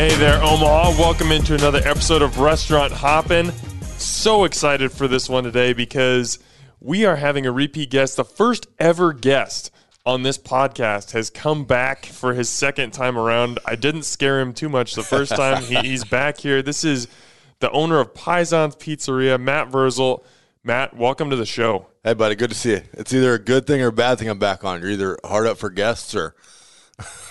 [0.00, 0.92] Hey there, Omaha.
[0.98, 3.52] Welcome into another episode of Restaurant Hoppin'.
[3.98, 6.38] So excited for this one today because
[6.80, 8.16] we are having a repeat guest.
[8.16, 9.70] The first ever guest
[10.06, 13.58] on this podcast has come back for his second time around.
[13.66, 15.62] I didn't scare him too much the first time.
[15.64, 16.62] he, he's back here.
[16.62, 17.06] This is
[17.58, 20.24] the owner of Paisan's Pizzeria, Matt Verzel.
[20.64, 21.88] Matt, welcome to the show.
[22.02, 22.82] Hey, buddy, good to see you.
[22.94, 24.80] It's either a good thing or a bad thing I'm back on.
[24.80, 26.34] You're either hard up for guests or,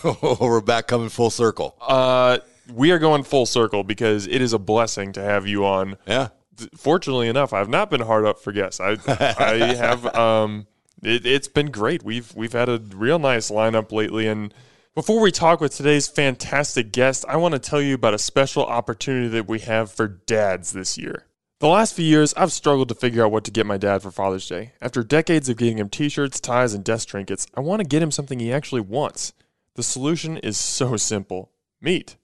[0.03, 1.75] or we're back coming full circle.
[1.81, 2.37] Uh,
[2.73, 5.97] we are going full circle because it is a blessing to have you on.
[6.07, 6.29] Yeah.
[6.75, 8.79] Fortunately enough, I've not been hard up for guests.
[8.79, 10.67] I I have um
[11.01, 12.03] it, it's been great.
[12.03, 14.53] We've we've had a real nice lineup lately and
[14.95, 18.65] before we talk with today's fantastic guest, I want to tell you about a special
[18.65, 21.25] opportunity that we have for dads this year.
[21.59, 24.11] The last few years, I've struggled to figure out what to get my dad for
[24.11, 24.73] Father's Day.
[24.81, 28.01] After decades of getting him t shirts, ties, and desk trinkets, I want to get
[28.01, 29.33] him something he actually wants.
[29.75, 32.17] The solution is so simple meat.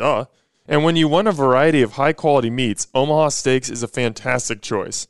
[0.00, 0.24] Duh.
[0.66, 4.62] And when you want a variety of high quality meats, Omaha Steaks is a fantastic
[4.62, 5.06] choice.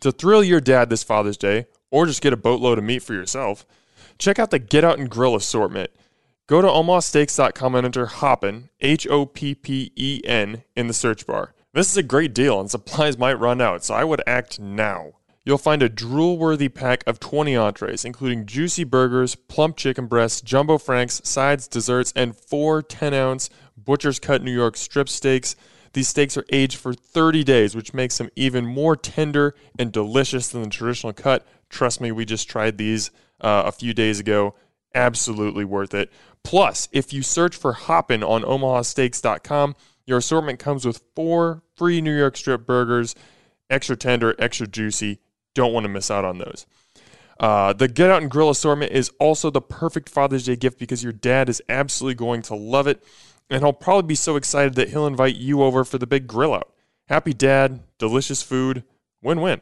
[0.00, 3.14] To thrill your dad this Father's Day, or just get a boatload of meat for
[3.14, 3.64] yourself,
[4.18, 5.92] check out the Get Out and Grill assortment.
[6.48, 11.24] Go to omahasteaks.com and enter Hoppen, H O P P E N, in the search
[11.24, 11.54] bar.
[11.72, 15.12] This is a great deal and supplies might run out, so I would act now.
[15.44, 20.40] You'll find a drool worthy pack of 20 entrees, including juicy burgers, plump chicken breasts,
[20.40, 25.56] jumbo franks, sides, desserts, and four 10 ounce butcher's cut New York strip steaks.
[25.94, 30.48] These steaks are aged for 30 days, which makes them even more tender and delicious
[30.48, 31.46] than the traditional cut.
[31.68, 34.54] Trust me, we just tried these uh, a few days ago.
[34.94, 36.10] Absolutely worth it.
[36.44, 39.74] Plus, if you search for Hoppen on omahasteaks.com,
[40.06, 43.14] your assortment comes with four free New York strip burgers,
[43.68, 45.18] extra tender, extra juicy.
[45.54, 46.66] Don't want to miss out on those.
[47.38, 51.02] Uh, the Get Out and Grill assortment is also the perfect Father's Day gift because
[51.02, 53.02] your dad is absolutely going to love it.
[53.50, 56.54] And he'll probably be so excited that he'll invite you over for the big grill
[56.54, 56.72] out.
[57.08, 58.84] Happy dad, delicious food,
[59.20, 59.60] win win.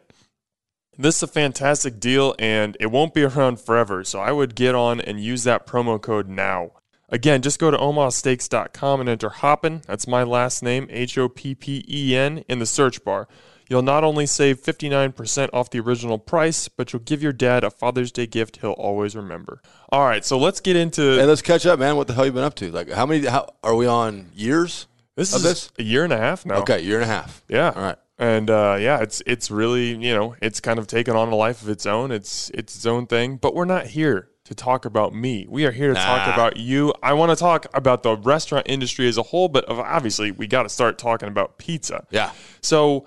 [0.98, 4.74] This is a fantastic deal and it won't be around forever, so I would get
[4.74, 6.72] on and use that promo code now.
[7.08, 11.54] Again, just go to omahasteaks.com and enter Hoppen, that's my last name, H O P
[11.54, 13.26] P E N, in the search bar.
[13.70, 17.70] You'll not only save 59% off the original price, but you'll give your dad a
[17.70, 19.62] Father's Day gift he'll always remember.
[19.90, 21.96] All right, so let's get into And let's catch up, man.
[21.96, 22.70] What the hell you been up to?
[22.72, 23.24] Like, how many?
[23.26, 24.88] How are we on years?
[25.20, 25.34] this.
[25.34, 25.70] Is this?
[25.78, 26.56] a year and a half now.
[26.56, 27.44] Okay, year and a half.
[27.48, 27.72] Yeah.
[27.74, 27.96] All right.
[28.18, 31.62] And uh, yeah, it's it's really you know it's kind of taken on a life
[31.62, 32.10] of its own.
[32.10, 33.36] It's it's its own thing.
[33.36, 35.46] But we're not here to talk about me.
[35.48, 36.92] We are here to talk about you.
[37.02, 40.64] I want to talk about the restaurant industry as a whole, but obviously we got
[40.64, 42.04] to start talking about pizza.
[42.10, 42.32] Yeah.
[42.60, 43.06] So,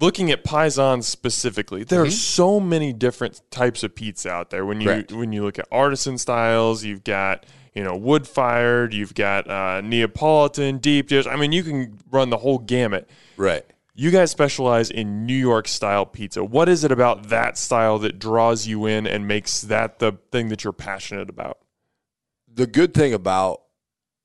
[0.00, 4.64] looking at Paisans specifically, there are so many different types of pizza out there.
[4.64, 5.12] When you Correct.
[5.12, 9.80] when you look at artisan styles, you've got you know wood fired, you've got uh,
[9.80, 11.26] Neapolitan, deep dish.
[11.26, 13.08] I mean, you can run the whole gamut.
[13.36, 13.64] Right.
[13.96, 16.42] You guys specialize in New York style pizza.
[16.42, 20.48] What is it about that style that draws you in and makes that the thing
[20.48, 21.58] that you're passionate about?
[22.52, 23.62] The good thing about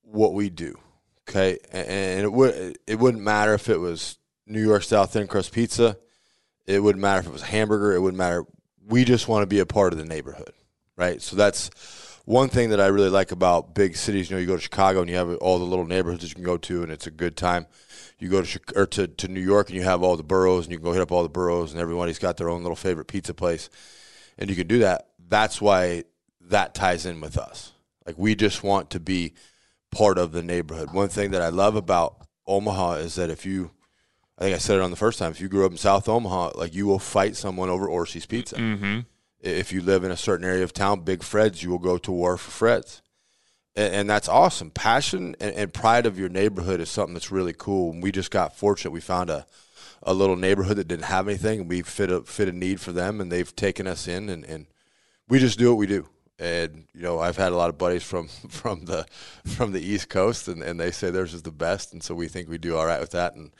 [0.01, 0.75] what we do,
[1.27, 4.17] okay, and- and it would it wouldn't matter if it was
[4.49, 5.97] New York style thin crust pizza.
[6.65, 7.93] It wouldn't matter if it was a hamburger.
[7.93, 8.45] It wouldn't matter.
[8.87, 10.53] We just want to be a part of the neighborhood,
[10.97, 11.21] right?
[11.21, 11.69] So that's
[12.25, 14.29] one thing that I really like about big cities.
[14.29, 16.35] You know, you go to Chicago and you have all the little neighborhoods that you
[16.35, 17.67] can go to, and it's a good time.
[18.19, 20.71] You go to or to, to New York and you have all the boroughs, and
[20.71, 23.07] you can go hit up all the boroughs, and everybody's got their own little favorite
[23.07, 23.69] pizza place,
[24.37, 25.09] and you can do that.
[25.27, 26.05] That's why
[26.41, 27.71] that ties in with us.
[28.05, 29.33] Like we just want to be
[29.91, 30.93] part of the neighborhood.
[30.93, 33.71] One thing that I love about Omaha is that if you,
[34.39, 36.07] I think I said it on the first time, if you grew up in South
[36.07, 38.55] Omaha, like you will fight someone over Orsi's Pizza.
[38.55, 39.01] Mm-hmm.
[39.41, 42.11] If you live in a certain area of town, Big Fred's, you will go to
[42.11, 43.01] war for Fred's.
[43.75, 44.71] And, and that's awesome.
[44.71, 47.91] Passion and, and pride of your neighborhood is something that's really cool.
[47.91, 48.91] And we just got fortunate.
[48.91, 49.45] We found a,
[50.03, 52.93] a little neighborhood that didn't have anything, and we fit a fit a need for
[52.93, 54.67] them, and they've taken us in, and, and
[55.27, 56.07] we just do what we do.
[56.37, 59.05] And you know, I've had a lot of buddies from from the
[59.45, 62.27] from the East Coast, and, and they say theirs is the best, and so we
[62.27, 63.35] think we do all right with that.
[63.35, 63.51] And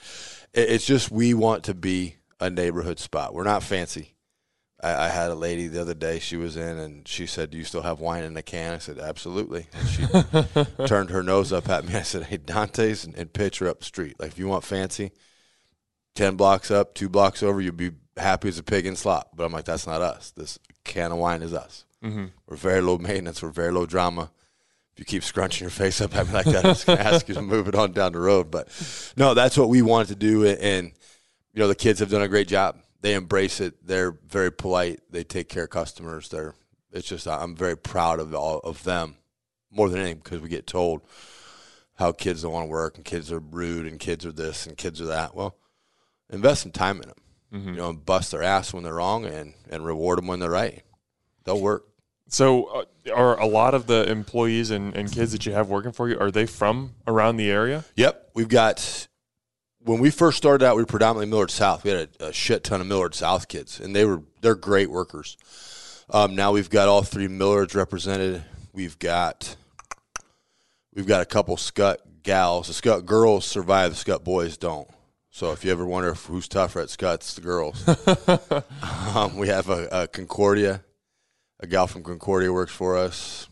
[0.53, 3.33] it's just we want to be a neighborhood spot.
[3.33, 4.15] We're not fancy.
[4.81, 6.19] I, I had a lady the other day.
[6.19, 8.77] She was in, and she said, "Do you still have wine in a can?" I
[8.77, 10.05] said, "Absolutely." And she
[10.87, 11.95] turned her nose up at me.
[11.95, 14.19] I said, "Hey, Dante's and, and pitch are up the street.
[14.19, 15.11] Like if you want fancy,
[16.15, 19.45] ten blocks up, two blocks over, you'll be happy as a pig in slop." But
[19.45, 20.31] I'm like, "That's not us.
[20.31, 21.85] This can of wine is us.
[22.03, 22.27] Mm-hmm.
[22.47, 23.43] We're very low maintenance.
[23.43, 24.31] We're very low drama."
[24.99, 27.41] You keep scrunching your face up like that, I'm just going to ask you to
[27.41, 28.51] move it on down the road.
[28.51, 28.67] But
[29.15, 30.91] no, that's what we wanted to do, and
[31.53, 32.77] you know the kids have done a great job.
[32.99, 33.87] They embrace it.
[33.87, 34.99] They're very polite.
[35.09, 36.27] They take care of customers.
[36.27, 36.53] They're
[36.91, 39.15] it's just I'm very proud of all of them
[39.71, 41.01] more than anything because we get told
[41.95, 44.77] how kids don't want to work and kids are rude and kids are this and
[44.77, 45.35] kids are that.
[45.35, 45.57] Well,
[46.29, 47.17] invest some time in them.
[47.53, 47.69] Mm-hmm.
[47.69, 50.49] You know, and bust their ass when they're wrong and and reward them when they're
[50.49, 50.83] right.
[51.45, 51.85] They'll work.
[52.29, 55.91] So, uh, are a lot of the employees and, and kids that you have working
[55.91, 57.85] for you are they from around the area?
[57.95, 59.07] Yep, we've got.
[59.81, 61.83] When we first started out, we were predominantly Millard South.
[61.83, 64.89] We had a, a shit ton of Millard South kids, and they were they're great
[64.89, 65.37] workers.
[66.11, 68.43] Um, now we've got all three Millards represented.
[68.73, 69.55] We've got
[70.93, 72.67] we've got a couple Skutt gals.
[72.67, 73.95] The Skutt girls survive.
[73.95, 74.87] The Skutt boys don't.
[75.31, 77.87] So if you ever wonder if who's tougher at Skutt, it's the girls.
[79.15, 80.83] um, we have a, a Concordia.
[81.59, 83.47] A gal from Concordia works for us.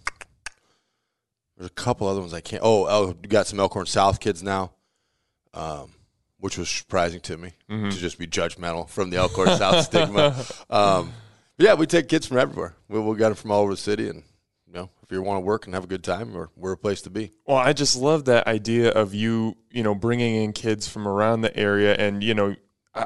[1.58, 2.62] There's a couple other ones I can't.
[2.64, 4.72] Oh, oh, got some Elkhorn South kids now,
[5.54, 5.92] um,
[6.40, 7.54] which was surprising to me
[7.92, 10.36] to just be judgmental from the Elkhorn South stigma.
[10.70, 11.14] Um,
[11.58, 12.76] yeah, we take kids from everywhere.
[12.88, 14.22] We, we got them from all over the city, and
[14.68, 16.78] you know, if you want to work and have a good time, we're, we're a
[16.78, 17.32] place to be.
[17.48, 21.42] Well, I just love that idea of you, you know, bringing in kids from around
[21.42, 22.56] the area, and you know,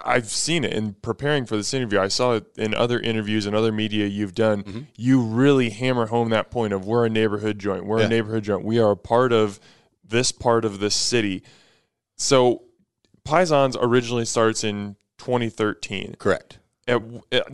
[0.06, 2.00] I've seen it in preparing for this interview.
[2.00, 4.64] I saw it in other interviews and other media you've done.
[4.64, 4.80] Mm-hmm.
[4.96, 7.86] You really hammer home that point of we're a neighborhood joint.
[7.86, 8.06] We're Yeah.
[8.06, 8.64] a neighborhood joint.
[8.64, 9.60] We are a part of
[10.04, 11.44] this part of this city.
[12.18, 12.64] So,
[13.26, 16.16] Paisans originally starts in 2013.
[16.18, 16.60] Correct.
[16.88, 17.02] At,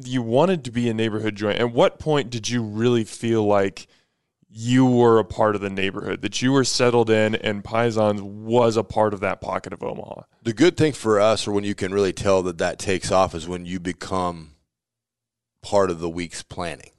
[0.05, 1.59] you wanted to be a neighborhood joint.
[1.59, 3.87] At what point did you really feel like
[4.59, 8.75] you were a part of the neighborhood, that you were settled in, and Paisans was
[8.75, 10.23] a part of that pocket of Omaha?
[10.41, 13.35] The good thing for us, or when you can really tell that that takes off,
[13.35, 14.55] is when you become
[15.61, 16.89] part of the week's planning.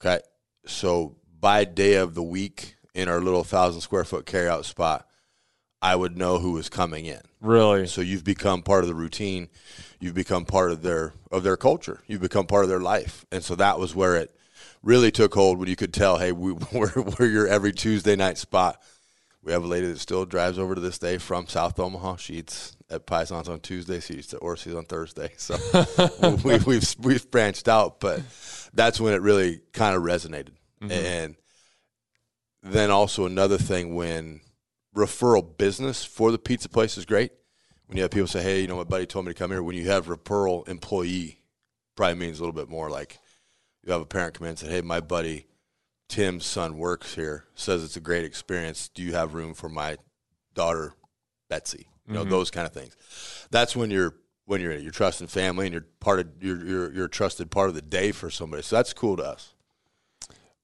[0.00, 0.20] Okay.
[0.64, 5.06] So by day of the week in our little thousand square foot carryout spot,
[5.82, 7.20] I would know who was coming in.
[7.42, 7.86] Really?
[7.86, 9.48] So you've become part of the routine.
[9.98, 12.02] You've become part of their of their culture.
[12.06, 13.26] You've become part of their life.
[13.30, 14.34] And so that was where it
[14.82, 18.38] really took hold when you could tell, hey, we, we're, we're your every Tuesday night
[18.38, 18.80] spot.
[19.42, 22.16] We have a lady that still drives over to this day from South Omaha.
[22.16, 24.00] She eats at Paisans on Tuesday.
[24.00, 25.32] She eats at Orsi's on Thursday.
[25.38, 25.56] So
[26.44, 28.20] we, we've we've branched out, but
[28.74, 30.50] that's when it really kind of resonated.
[30.82, 30.90] Mm-hmm.
[30.90, 31.36] And
[32.62, 34.40] then also another thing when
[34.94, 37.32] referral business for the pizza place is great.
[37.86, 39.62] When you have people say, "Hey, you know, my buddy told me to come here."
[39.62, 41.40] When you have referral employee,
[41.96, 42.90] probably means a little bit more.
[42.90, 43.18] Like
[43.84, 45.46] you have a parent come in and say, "Hey, my buddy
[46.08, 47.44] Tim's son works here.
[47.54, 48.88] Says it's a great experience.
[48.88, 49.96] Do you have room for my
[50.54, 50.94] daughter
[51.48, 52.96] Betsy?" You know, those kind of things.
[53.50, 54.14] That's when you're
[54.46, 54.82] when you're in it.
[54.82, 57.82] You're trusting family, and you're part of you're you're, you're a trusted part of the
[57.82, 58.62] day for somebody.
[58.64, 59.54] So that's cool to us.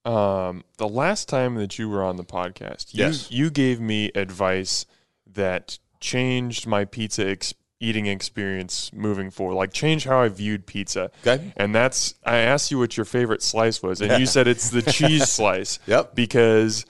[0.05, 3.31] Um, the last time that you were on the podcast, you, Yes.
[3.31, 4.87] you gave me advice
[5.27, 11.11] that changed my pizza ex- eating experience moving forward, like change how I viewed pizza.
[11.27, 11.53] Okay.
[11.57, 14.83] And that's, I asked you what your favorite slice was, and you said it's the
[14.93, 15.79] cheese slice.
[15.87, 16.15] Yep.
[16.15, 16.87] Because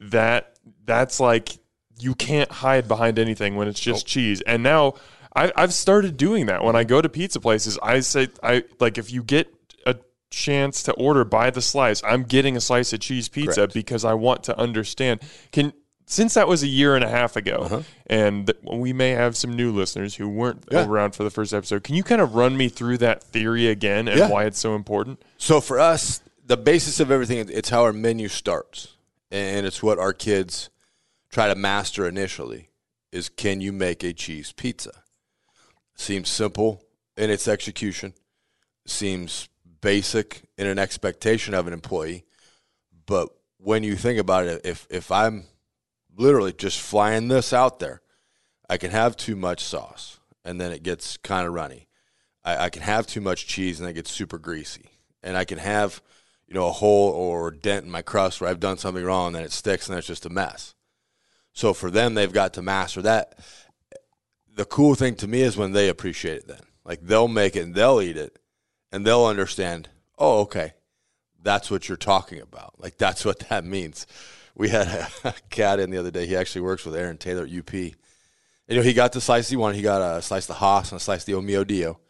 [0.00, 1.58] that, that's like,
[2.00, 4.40] you can't hide behind anything when it's just cheese.
[4.42, 4.94] And now
[5.34, 7.78] I, I've started doing that when I go to pizza places.
[7.82, 9.52] I say, I like, if you get
[9.86, 9.96] a
[10.30, 13.74] chance to order by the slice, I'm getting a slice of cheese pizza Correct.
[13.74, 15.20] because I want to understand.
[15.52, 15.72] Can
[16.08, 19.54] since that was a year and a half ago, and th- we may have some
[19.54, 20.80] new listeners who weren't Uh-huh.
[20.80, 20.86] Yeah.
[20.86, 21.84] around for the first episode.
[21.84, 24.28] Can you kind of run me through that theory again and Yeah.
[24.28, 25.22] why it's so important?
[25.36, 28.88] So for us, the basis of everything it's how our menu starts,
[29.30, 30.70] and it's what our kids
[31.30, 32.70] try to master initially.
[33.12, 35.02] Is can you make a cheese pizza?
[35.94, 36.84] Seems simple
[37.16, 38.14] in its execution.
[38.86, 39.48] Seems
[39.80, 42.24] basic in an expectation of an employee,
[43.06, 43.28] but
[43.58, 45.44] when you think about it, if if I'm
[46.18, 48.02] literally just flying this out there,
[48.68, 51.88] I can have too much sauce, and then it gets kind of runny.
[52.44, 54.90] I, I can have too much cheese, and it gets super greasy.
[55.22, 56.02] And I can have,
[56.46, 59.36] you know, a hole or dent in my crust where I've done something wrong, and
[59.36, 60.74] then it sticks, and it's just a mess.
[61.54, 63.38] So for them, they've got to master that.
[64.54, 66.48] The cool thing to me is when they appreciate it.
[66.48, 68.38] Then, like they'll make it and they'll eat it,
[68.92, 69.88] and they'll understand.
[70.18, 70.74] Oh, okay,
[71.42, 72.74] that's what you're talking about.
[72.78, 74.06] Like that's what that means.
[74.58, 74.88] We had
[75.24, 76.26] a, cat in the other day.
[76.26, 77.72] He actually works with Aaron Taylor at UP.
[77.72, 77.94] You
[78.68, 79.76] know, he got the slice he wanted.
[79.76, 82.00] He got a slice the Haas and a slice the O Mio Dio.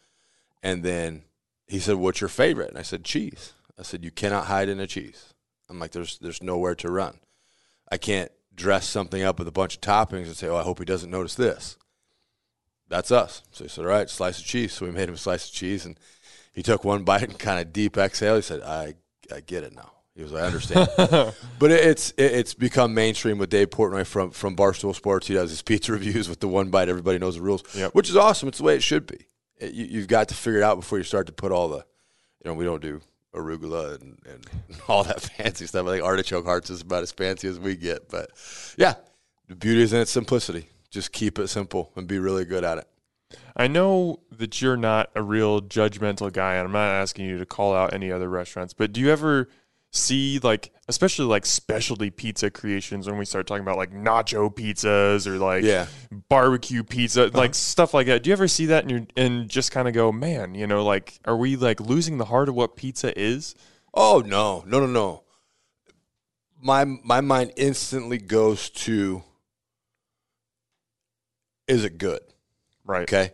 [0.61, 1.23] And then
[1.69, 4.81] he said, "What's your favorite?" And I said, "Cheese." I said, "You cannot hide in
[4.81, 5.35] a cheese."
[5.69, 7.21] I'm like, "There's there's nowhere to run.
[7.93, 10.81] I can't dress something up with a bunch of toppings and say, "Oh, I hope
[10.81, 11.76] he doesn't notice this."
[12.88, 13.43] That's us.
[13.52, 15.55] So he said, "All right, slice of cheese." So we made him a slice of
[15.55, 16.00] cheese, and
[16.52, 18.37] he took one bite and kind of deep exhale.
[18.37, 18.95] He said, "I
[19.33, 20.88] I get it now." He was, like, "I understand."
[21.60, 25.28] but it, it's it, it's become mainstream with Dave Portnoy from from Barstool Sports.
[25.28, 26.88] He does his pizza reviews with the one bite.
[26.88, 27.94] Everybody knows the rules, Yep.
[27.94, 28.48] which is awesome.
[28.48, 29.26] It's the way it should be.
[29.58, 31.76] It, you, you've got to figure it out before you start to put all the,
[31.78, 33.00] you know, we don't do
[33.32, 34.44] arugula and, and
[34.88, 35.87] all that fancy stuff.
[35.87, 38.08] I think artichoke hearts is about as fancy as we get.
[38.08, 38.30] But
[38.76, 38.94] yeah,
[39.46, 40.68] The beauty is in its simplicity.
[40.90, 42.88] Just keep it simple and be really good at it.
[43.56, 47.46] I know that you're not a real judgmental guy, and I'm not asking you to
[47.46, 49.48] call out any other restaurants, but do you ever
[49.90, 55.26] see like especially like specialty pizza creations when we start talking about like nacho pizzas
[55.26, 55.87] or like Yeah.
[56.28, 57.38] barbecue pizza uh-huh.
[57.38, 59.95] like stuff like that do you ever see that and you and just kind of
[59.95, 63.54] go man you know like are we like losing the heart of what pizza is
[63.95, 65.23] Oh no, no, no, no.
[66.62, 69.23] My my mind instantly goes to
[71.66, 72.21] is it good?
[72.85, 73.33] right Okay.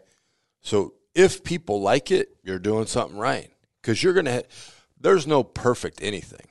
[0.60, 3.50] So if people like it, you're doing something right.
[3.82, 4.44] Because you're going to,
[5.04, 6.46] there's no perfect anything,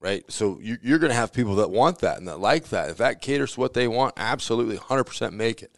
[0.00, 0.24] right?
[0.32, 2.88] So you, you're going to have people that want that and that like that.
[2.88, 5.76] If that caters to what they want, absolutely 100% make it.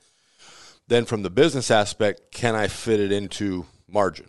[0.87, 4.29] Then from the business aspect, can I fit it into margin?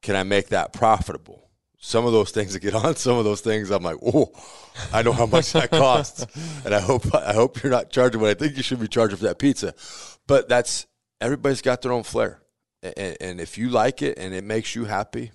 [0.00, 1.50] Can I make that profitable?
[1.78, 4.32] Some of those things that get on, some of those things I'm like, oh,
[4.92, 6.26] I know how much that costs,
[6.64, 9.18] and I hope I hope you're not charging what I think you should be charging
[9.18, 9.74] for that pizza.
[10.26, 10.86] But that's
[11.20, 12.40] everybody's got their own flair,
[12.82, 15.30] and, and if you like it and it makes you happy,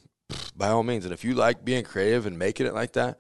[0.56, 1.06] by all means.
[1.06, 3.20] And if you like being creative and making it like that,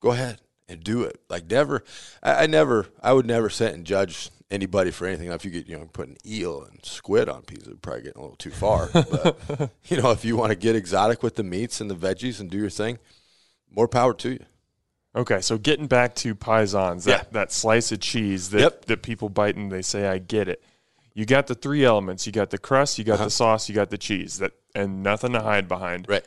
[0.00, 1.20] go ahead and do it.
[1.28, 1.82] Like never,
[2.22, 5.28] I, I never, I would never sit and judge anybody for anything.
[5.28, 8.20] Now, if you get, you know, putting eel and squid on pizza, it'd probably getting
[8.20, 8.88] a little too far.
[8.92, 12.40] But you know, if you want to get exotic with the meats and the veggies
[12.40, 12.98] and do your thing,
[13.70, 14.44] more power to you.
[15.16, 17.24] okay so getting back to paisans that, Yeah.
[17.32, 18.84] that slice of cheese that, Yep.
[18.86, 20.62] that people bite and they say i get it
[21.14, 23.24] you got the three elements you got the crust you got Uh-huh.
[23.24, 26.26] the sauce you got the cheese that and nothing to hide behind Right.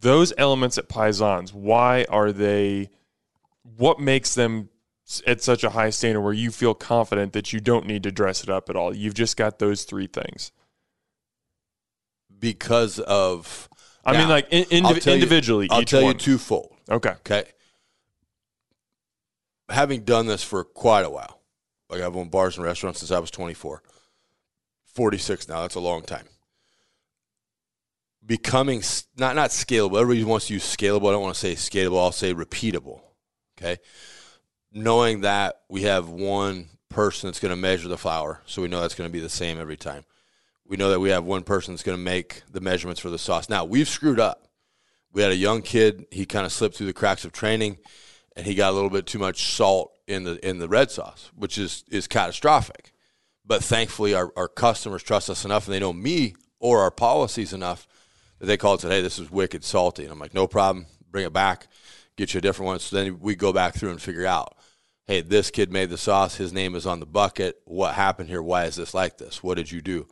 [0.00, 2.90] those elements at Paisans, why are they?
[3.76, 4.68] What makes them
[5.26, 8.42] at such a high standard where you feel confident that you don't need to dress
[8.42, 8.94] it up at all?
[8.94, 10.52] You've just got those three things.
[12.38, 13.68] Because of,
[14.04, 16.14] I mean, like in, I'll indiv- tell you- individually, I'll tell one.
[16.14, 16.74] you twofold.
[16.90, 17.44] okay, Okay.
[19.70, 21.40] Having done this for quite a while,
[21.88, 23.82] like I've owned bars and restaurants since I was 24,
[24.84, 25.62] 46 now.
[25.62, 26.26] That's a long time.
[28.24, 28.82] Becoming
[29.18, 30.00] not not scalable.
[30.00, 31.08] Everybody wants to use scalable.
[31.08, 31.98] I don't want to say scalable.
[31.98, 33.00] I'll say repeatable.
[33.58, 33.78] Okay.
[34.72, 38.80] Knowing that we have one person that's going to measure the flour, so we know
[38.80, 40.04] that's going to be the same every time.
[40.66, 43.18] We know that we have one person that's going to make the measurements for the
[43.18, 43.50] sauce.
[43.50, 44.44] Now we've screwed up
[45.14, 46.06] we had a young kid.
[46.10, 47.78] He kind of slipped through the cracks of training,
[48.36, 51.30] and he got a little bit too much salt in the in the red sauce,
[51.34, 52.92] which is is catastrophic.
[53.46, 57.52] But thankfully, our, our customers trust us enough, and they know me or our policies
[57.52, 57.86] enough
[58.38, 60.86] that they call and said, "Hey, this is wicked salty," and I'm like, "No problem,
[61.10, 61.68] bring it back,
[62.16, 64.56] get you a different one." So then we go back through and figure out,
[65.06, 66.36] "Hey, this kid made the sauce.
[66.36, 67.60] His name is on the bucket.
[67.64, 68.42] What happened here?
[68.42, 69.42] Why is this like this?
[69.42, 70.06] What did you do?"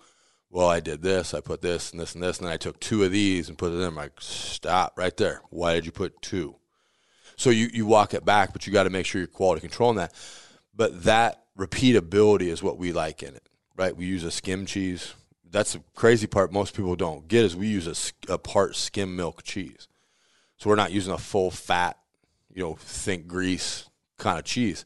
[0.52, 2.78] well, I did this, I put this and this and this, and then I took
[2.78, 3.84] two of these and put it in.
[3.84, 5.40] I'm like, stop right there.
[5.49, 6.56] Why did you put two?
[7.42, 9.96] So you, you walk it back, but you got to make sure you're quality controlling
[9.96, 10.14] that.
[10.76, 13.42] But that repeatability is what we like in it,
[13.76, 13.96] right?
[13.96, 15.12] We use a skim cheese.
[15.50, 19.42] That's the crazy part most people don't get is we use a part skim milk
[19.42, 19.88] cheese.
[20.56, 21.99] So we're not using a full fat,
[22.54, 24.84] you know, think grease kind of cheese.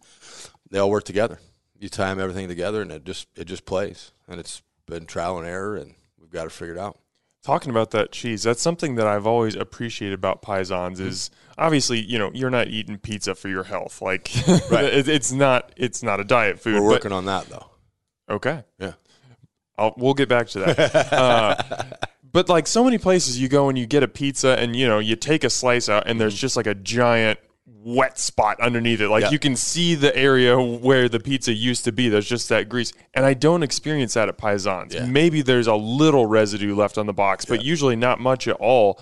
[0.70, 1.38] They all work together.
[1.78, 4.12] You time everything together and it just it just plays.
[4.28, 6.98] And it's been trial and error and we've got it figured out.
[7.46, 10.98] Talking about that cheese, that's something that I've always appreciated about Paisans.
[11.00, 14.02] Is obviously you know you're not eating pizza for your health.
[14.02, 14.30] Like
[14.70, 14.84] Right.
[14.84, 16.74] it, it's not it's not a diet food.
[16.74, 17.66] We're but- working on that though.
[18.28, 18.64] okay.
[18.80, 18.94] Yeah.
[19.78, 21.12] I'll, we'll get back to that.
[21.12, 21.56] uh,
[22.32, 24.98] but like so many places, you go and you get a pizza, and you know
[24.98, 27.38] you take a slice out, and there's just like a giant
[27.88, 29.08] wet spot underneath it.
[29.08, 29.30] Like Yeah.
[29.30, 32.08] you can see the area where the pizza used to be.
[32.08, 34.92] There's just that grease, and I don't experience that at Paisans.
[34.92, 35.06] Yeah.
[35.06, 39.00] Maybe there's a little residue left on the box, but usually not much at all.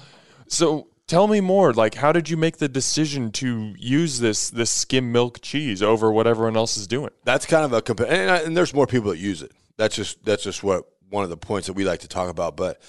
[0.48, 0.88] So.
[1.06, 1.74] Tell me more.
[1.74, 6.10] Like, how did you make the decision to use this this skim milk cheese over
[6.10, 7.10] what everyone else is doing?
[7.26, 9.52] That's kind of a compa- and, I- and there's more people that use it.
[9.76, 12.56] That's just that's just what one of the points that we like to talk about.
[12.56, 12.80] But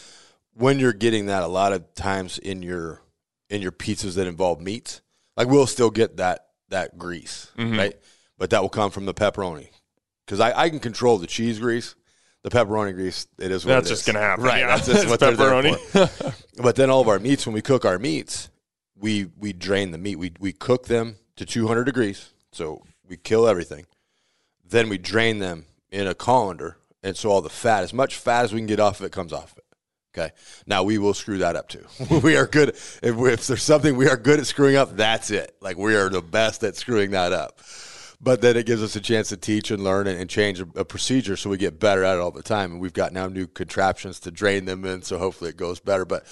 [0.54, 3.02] when you're getting that, a lot of times in your
[3.50, 5.02] in your pizzas that involve meats,
[5.38, 7.78] like we'll still get that that grease, mm-hmm.
[7.78, 7.96] right?
[8.38, 9.70] But that will come from the pepperoni
[10.26, 11.96] because I, I can control the cheese grease.
[12.44, 14.14] The pepperoni grease, it is what That's just is.
[14.14, 14.44] gonna happen.
[14.46, 14.60] right?
[14.60, 14.68] Yeah.
[14.68, 16.42] That's just what pepperoni.
[16.62, 18.50] But then all of our meats, when we cook our meats,
[18.96, 20.18] we we drain the meat.
[20.18, 23.86] We we cook them to 200 degrees, so we kill everything.
[24.64, 28.46] Then we drain them in a colander, and so all the fat, as much fat
[28.46, 29.65] as we can get off of it, comes off of it.
[30.18, 30.32] Okay.
[30.66, 31.86] Now we will screw that up too.
[32.24, 32.70] we are good.
[32.70, 35.56] If, if there's something we are good at screwing up, that's it.
[35.60, 37.60] Like we are the best at screwing that up.
[38.22, 40.68] But then it gives us a chance to teach and learn and, and change a,
[40.76, 42.72] a procedure so we get better at it all the time.
[42.72, 46.06] And we've got now new contraptions to drain them in, so hopefully it goes better.
[46.06, 46.24] But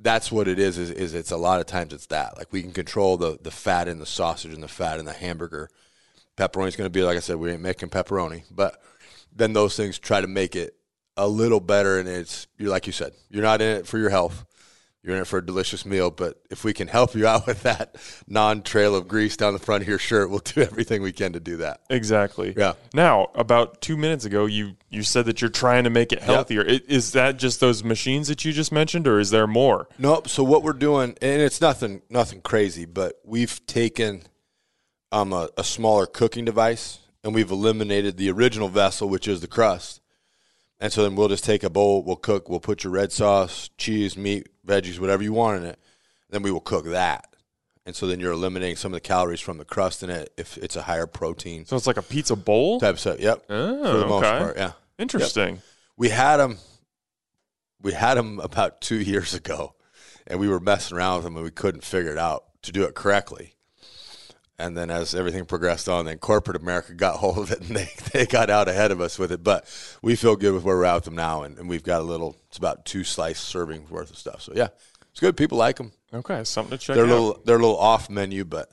[0.00, 2.38] that's what it is, is, is it's a lot of times it's that.
[2.38, 5.12] Like we can control the, the fat in the sausage and the fat in the
[5.12, 5.68] hamburger
[6.38, 8.80] Pepperoni's going to be like I said, we ain't making pepperoni, but
[9.34, 10.77] then those things try to make it
[11.18, 11.98] a little better.
[11.98, 14.46] And it's you're like you said, you're not in it for your health.
[15.02, 17.62] You're in it for a delicious meal, but if we can help you out with
[17.62, 17.94] that
[18.26, 21.40] non-trail of grease down the front of your shirt, we'll do everything we can to
[21.40, 21.80] do that.
[21.88, 22.52] Exactly.
[22.56, 22.72] Yeah.
[22.92, 26.62] Now, about two minutes ago, you you said that you're trying to make it healthier.
[26.68, 29.88] I- Is that just those machines that you just mentioned, or is there more?
[29.98, 30.28] Nope.
[30.28, 34.22] So what we're doing, and it's nothing, nothing crazy, but we've taken
[35.12, 39.46] um, a, a smaller cooking device and we've eliminated the original vessel, which is the
[39.48, 40.00] crust.
[40.80, 43.68] And so then we'll just take a bowl, we'll cook, we'll put your red sauce,
[43.78, 45.78] cheese, meat, veggies, whatever you want in it.
[46.30, 47.26] Then we will cook that.
[47.84, 50.58] And so then you're eliminating some of the calories from the crust in it if
[50.58, 52.80] it's a higher protein So it's like a pizza bowl.
[52.80, 53.18] type of stuff.
[53.18, 53.44] Yep.
[53.48, 54.38] Oh, for the oh, most okay.
[54.38, 54.72] part, yeah.
[54.98, 55.62] Interesting.
[55.96, 56.58] we had them
[57.80, 59.74] we had them about two years ago
[60.26, 62.84] and we were messing around with them and we couldn't figure it out to do
[62.84, 63.54] it correctly
[64.58, 67.88] and then as everything progressed on then corporate america got hold of it and they,
[68.12, 69.64] they got out ahead of us with it but
[70.02, 72.04] we feel good with where we're at with them now and, and we've got a
[72.04, 74.68] little it's about two slice servings worth of stuff so yeah
[75.10, 77.12] it's good people like them Okay, something to check they're a out.
[77.12, 78.70] little they're a little off menu but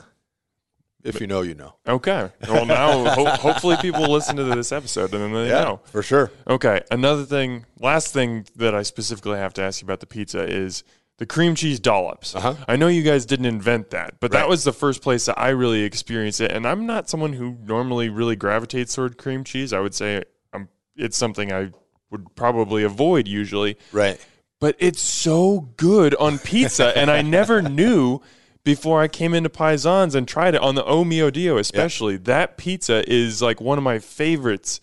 [1.04, 2.32] if you know you know Okay.
[2.48, 5.82] Well, now ho- hopefully people listen to this episode and then they yeah know.
[5.84, 6.82] for sure Okay.
[6.90, 10.84] Another thing, last thing that I specifically have to ask you about the pizza is
[11.18, 12.36] the cream cheese dollops.
[12.36, 12.56] Uh-huh.
[12.68, 14.42] I know you guys didn't invent that, but Right.
[14.42, 16.52] that was the first place that I really experienced it.
[16.52, 19.72] And I'm not someone who normally really gravitates toward cream cheese.
[19.74, 21.72] I would say um it's something I
[22.12, 23.78] would probably avoid usually.
[23.92, 24.20] right
[24.60, 28.20] But it's so good on pizza, and I never knew
[28.64, 32.18] before I came into Paisans and tried it on the O Mio Dio, especially.
[32.18, 34.82] That pizza is like one of my favorites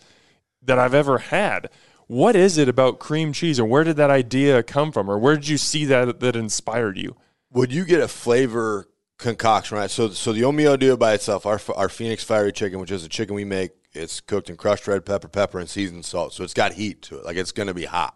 [0.63, 1.69] that I've ever had.
[2.13, 5.33] What is it about cream cheese, or where did that idea come from, or where
[5.33, 7.15] did you see that that inspired you?
[7.53, 9.89] would you get a flavor concoction right?
[9.89, 11.45] So, so the O Mio Dio by itself.
[11.45, 14.87] Our our Phoenix fiery chicken, which is a chicken we make, it's cooked in crushed
[14.87, 16.33] red pepper, pepper, and seasoned salt.
[16.33, 18.15] So it's got heat to it, like it's going to be hot.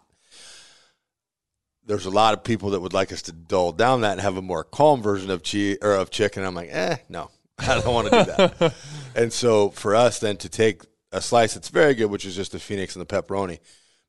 [1.84, 4.36] There's a lot of people that would like us to dull down that and have
[4.36, 6.44] a more calm version of cheese or of chicken.
[6.44, 8.74] I'm like, eh, no, I don't want to do that.
[9.16, 12.52] and so for us then to take a slice that's very good, which is just
[12.52, 13.60] the Phoenix and the pepperoni,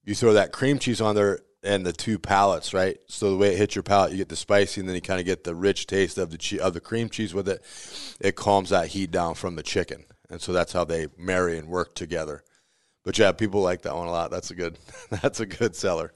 [0.04, 2.98] you throw that cream cheese on there and the two palates, right?
[3.08, 5.20] So the way it hits your palate, you get the spicy, and then you kind
[5.20, 7.64] of get the rich taste of the che- of the cream cheese with it.
[8.20, 11.68] It calms that heat down from the chicken, and so that's how they marry and
[11.68, 12.44] work together.
[13.04, 14.32] But yeah, people like that one a lot.
[14.32, 14.78] That's a good,
[15.10, 16.14] that's a good seller.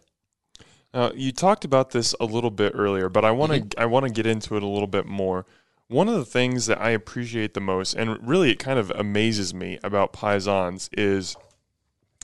[0.94, 3.80] Now, you talked about this a little bit earlier, but I want to mm-hmm.
[3.80, 5.46] I want to get into it a little bit more.
[5.88, 9.54] One of the things that I appreciate the most, and really it kind of amazes
[9.54, 11.36] me about Paisans, is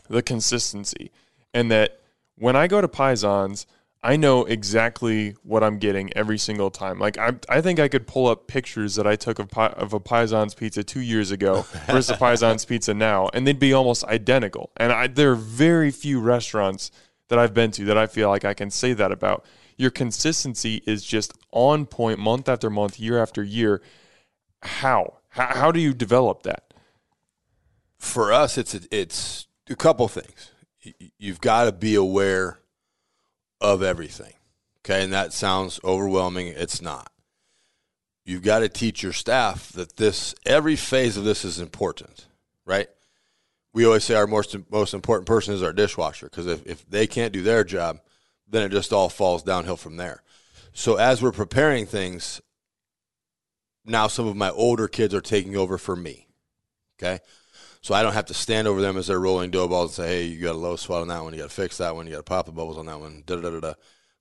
[0.07, 1.11] the consistency,
[1.53, 1.99] and that
[2.35, 3.65] when I go to Paisans,
[4.01, 6.99] I know exactly what I'm getting every single time.
[6.99, 9.99] Like I, I think I could pull up pictures that I took of, of a
[9.99, 14.71] Paisans pizza two years ago versus a Paisans pizza now, and they'd be almost identical.
[14.77, 16.91] And I, there are very few restaurants
[17.27, 19.45] that I've been to that I feel like I can say that about.
[19.77, 23.81] Your consistency is just on point, month after month, year after year.
[24.61, 25.19] How?
[25.29, 26.73] How, how do you develop that?
[27.97, 30.51] For us, it's a, it's a couple things.
[31.17, 32.59] You've got to be aware
[33.59, 34.33] of everything.
[34.85, 36.47] Okay, and that sounds overwhelming.
[36.47, 37.11] It's not.
[38.25, 42.27] You've got to teach your staff that this every phase of this is important,
[42.65, 42.87] right?
[43.73, 47.07] We always say our most most important person is our dishwasher because if, if they
[47.07, 47.99] can't do their job,
[48.47, 50.23] then it just all falls downhill from there.
[50.73, 52.41] So as we're preparing things,
[53.85, 56.27] now some of my older kids are taking over for me.
[56.97, 57.19] Okay.
[57.81, 60.11] So I don't have to stand over them as they're rolling dough balls and say,
[60.11, 61.33] hey, you got a low spot on that one.
[61.33, 62.07] You got to fix that one.
[62.07, 63.23] You got to pop the bubbles on that one.
[63.25, 63.73] Da, da, da, da.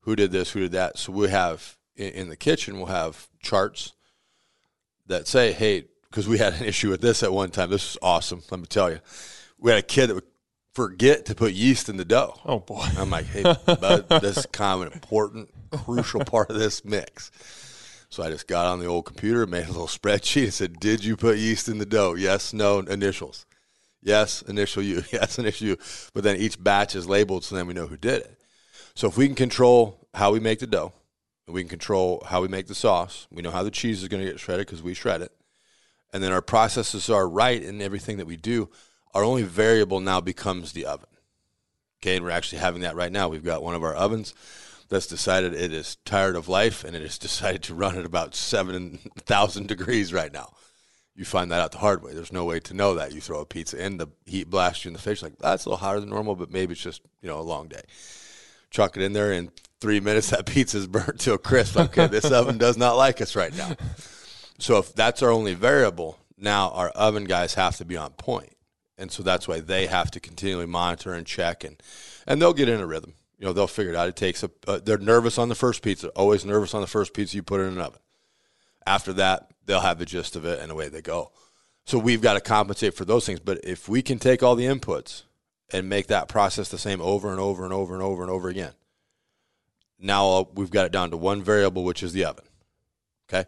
[0.02, 0.52] Who did this?
[0.52, 0.98] Who did that?
[0.98, 3.92] So we have in, in the kitchen, we'll have charts
[5.06, 7.70] that say, hey, because we had an issue with this at one time.
[7.70, 8.42] This is awesome.
[8.50, 9.00] Let me tell you.
[9.58, 10.24] We had a kid that would
[10.72, 12.38] forget to put yeast in the dough.
[12.44, 12.86] Oh boy.
[12.96, 17.32] I'm like, hey, bud, this is kind of an important, crucial part of this mix.
[18.10, 21.04] So I just got on the old computer, made a little spreadsheet, and said, "Did
[21.04, 22.14] you put yeast in the dough?
[22.14, 23.44] Yes, no, initials.
[24.02, 25.02] Yes, initial U.
[25.12, 25.76] Yes, initial U.
[26.14, 28.38] But then each batch is labeled, so then we know who did it.
[28.94, 30.92] So if we can control how we make the dough,
[31.46, 34.08] and we can control how we make the sauce, we know how the cheese is
[34.08, 35.32] going to get shredded because we shred it,
[36.12, 38.68] and then our processes are right in everything that we do.
[39.14, 41.08] Our only variable now becomes the oven.
[42.00, 43.28] Okay, and we're actually having that right now.
[43.28, 44.34] We've got one of our ovens
[44.88, 48.34] that's decided it is tired of life and it has decided to run at about
[48.34, 50.52] 7,000 degrees right now.
[51.18, 52.12] You find that out the hard way.
[52.14, 53.12] There's no way to know that.
[53.12, 55.20] You throw a pizza in, the heat blasts you in the face.
[55.20, 57.66] Like, that's a little hotter than normal, but maybe it's just, you know, a long
[57.66, 57.82] day.
[58.70, 59.50] Chuck it in there in
[59.80, 61.76] three minutes, that pizza's burnt to a crisp.
[61.76, 63.72] Okay, this oven does not like us right now.
[64.60, 68.56] So if that's our only variable, Now our oven guys have to be on point,
[68.96, 71.80] and so that's why they have to continually monitor and check, and
[72.26, 73.14] and they'll get in a rhythm.
[73.38, 74.08] You know, they'll figure it out.
[74.08, 74.50] It takes a.
[74.66, 76.08] Uh, they're nervous on the first pizza.
[76.08, 78.00] Always nervous on the first pizza you put in an oven.
[78.88, 81.30] After that, they'll have the gist of it, and away they go.
[81.84, 83.38] So we've got to compensate for those things.
[83.38, 85.24] But if we can take all the inputs
[85.70, 88.48] and make that process the same over and over and over and over and over
[88.48, 88.72] again,
[89.98, 92.46] now we've got it down to one variable, which is the oven.
[93.28, 93.46] Okay.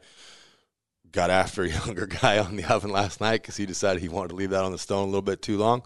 [1.10, 4.28] Got after a younger guy on the oven last night because he decided he wanted
[4.28, 5.82] to leave that on the stone a little bit too long.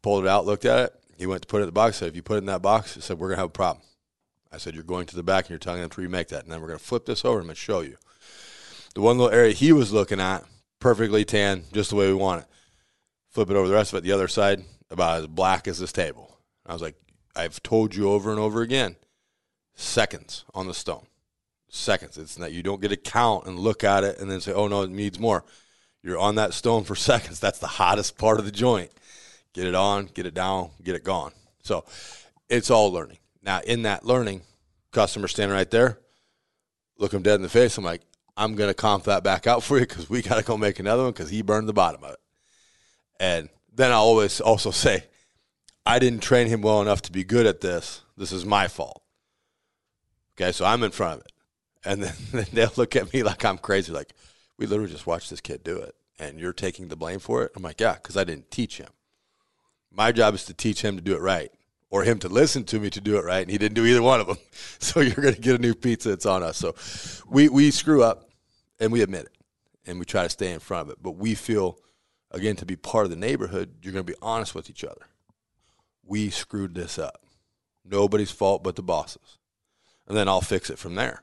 [0.00, 0.94] Pulled it out, looked at it.
[1.18, 1.98] He went to put it in the box.
[1.98, 3.84] Said, "If you put it in that box," he said, "We're gonna have a problem."
[4.50, 6.50] I said, "You're going to the back and you're telling them to remake that, and
[6.50, 7.98] then we're gonna flip this over and show you."
[8.94, 10.44] The one little area he was looking at,
[10.80, 12.48] perfectly tan, just the way we want it.
[13.30, 14.04] Flip it over the rest of it.
[14.04, 16.36] The other side, about as black as this table.
[16.66, 16.96] I was like,
[17.36, 18.96] I've told you over and over again,
[19.74, 21.06] seconds on the stone.
[21.68, 22.18] Seconds.
[22.18, 24.68] It's not you don't get a count and look at it and then say, oh
[24.68, 25.44] no, it needs more.
[26.02, 27.40] You're on that stone for seconds.
[27.40, 28.90] That's the hottest part of the joint.
[29.52, 31.32] Get it on, get it down, get it gone.
[31.62, 31.84] So
[32.48, 33.18] it's all learning.
[33.42, 34.42] Now, in that learning,
[34.92, 35.98] customer standing right there,
[36.98, 37.78] look him dead in the face.
[37.78, 38.02] I'm like,
[38.38, 40.78] I'm going to comp that back out for you because we got to go make
[40.78, 42.20] another one because he burned the bottom of it.
[43.18, 45.04] And then I always also say,
[45.84, 48.02] I didn't train him well enough to be good at this.
[48.16, 49.02] This is my fault.
[50.36, 51.32] Okay, so I'm in front of it.
[51.84, 54.12] And then, then they'll look at me like I'm crazy, like,
[54.56, 55.96] we literally just watched this kid do it.
[56.20, 57.52] And you're taking the blame for it?
[57.56, 58.88] I'm like, yeah, because I didn't teach him.
[59.90, 61.50] My job is to teach him to do it right
[61.90, 63.42] or him to listen to me to do it right.
[63.42, 64.38] And he didn't do either one of them.
[64.80, 66.12] So you're going to get a new pizza.
[66.12, 66.56] It's on us.
[66.56, 66.74] So
[67.28, 68.27] we, we screw up
[68.80, 69.36] and we admit it
[69.86, 71.02] and we try to stay in front of it.
[71.02, 71.78] But we feel,
[72.30, 75.06] again, to be part of the neighborhood, you're going to be honest with each other.
[76.04, 77.24] We screwed this up.
[77.84, 79.38] Nobody's fault but the bosses.
[80.06, 81.22] And then I'll fix it from there.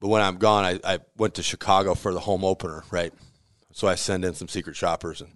[0.00, 3.12] But when I'm gone, I, I went to Chicago for the home opener, right?
[3.72, 5.32] So I send in some secret shoppers and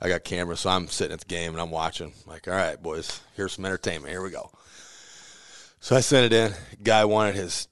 [0.00, 2.12] I got cameras, so I'm sitting at the game and I'm watching.
[2.26, 4.10] like, all right, boys, here's some entertainment.
[4.10, 4.50] Here we go.
[5.80, 6.52] So I sent it in.
[6.82, 7.68] Guy wanted his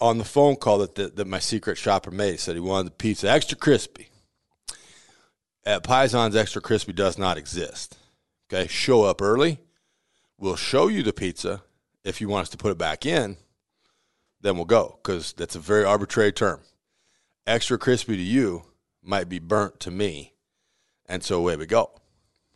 [0.00, 2.40] on the phone call that, the, that my secret shopper made.
[2.40, 4.08] Said he wanted the pizza extra crispy.
[5.64, 7.98] At Paisan's, extra crispy does not exist.
[8.50, 9.58] Okay, show up early.
[10.38, 11.62] We'll show you the pizza.
[12.04, 13.36] If you want us to put it back in,
[14.40, 16.60] then we'll go because that's a very arbitrary term.
[17.46, 18.62] Extra crispy to you
[19.02, 20.34] might be burnt to me,
[21.06, 21.90] and so away we go.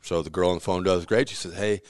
[0.00, 1.28] So the girl on the phone does great.
[1.28, 1.82] She says, "Hey,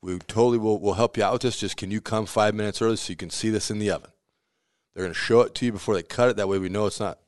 [0.00, 1.58] we totally will will help you out with this.
[1.58, 4.10] Just can you come five minutes early so you can see this in the oven?"
[4.94, 6.36] They're going to show it to you before they cut it.
[6.36, 7.18] That way we know it's not.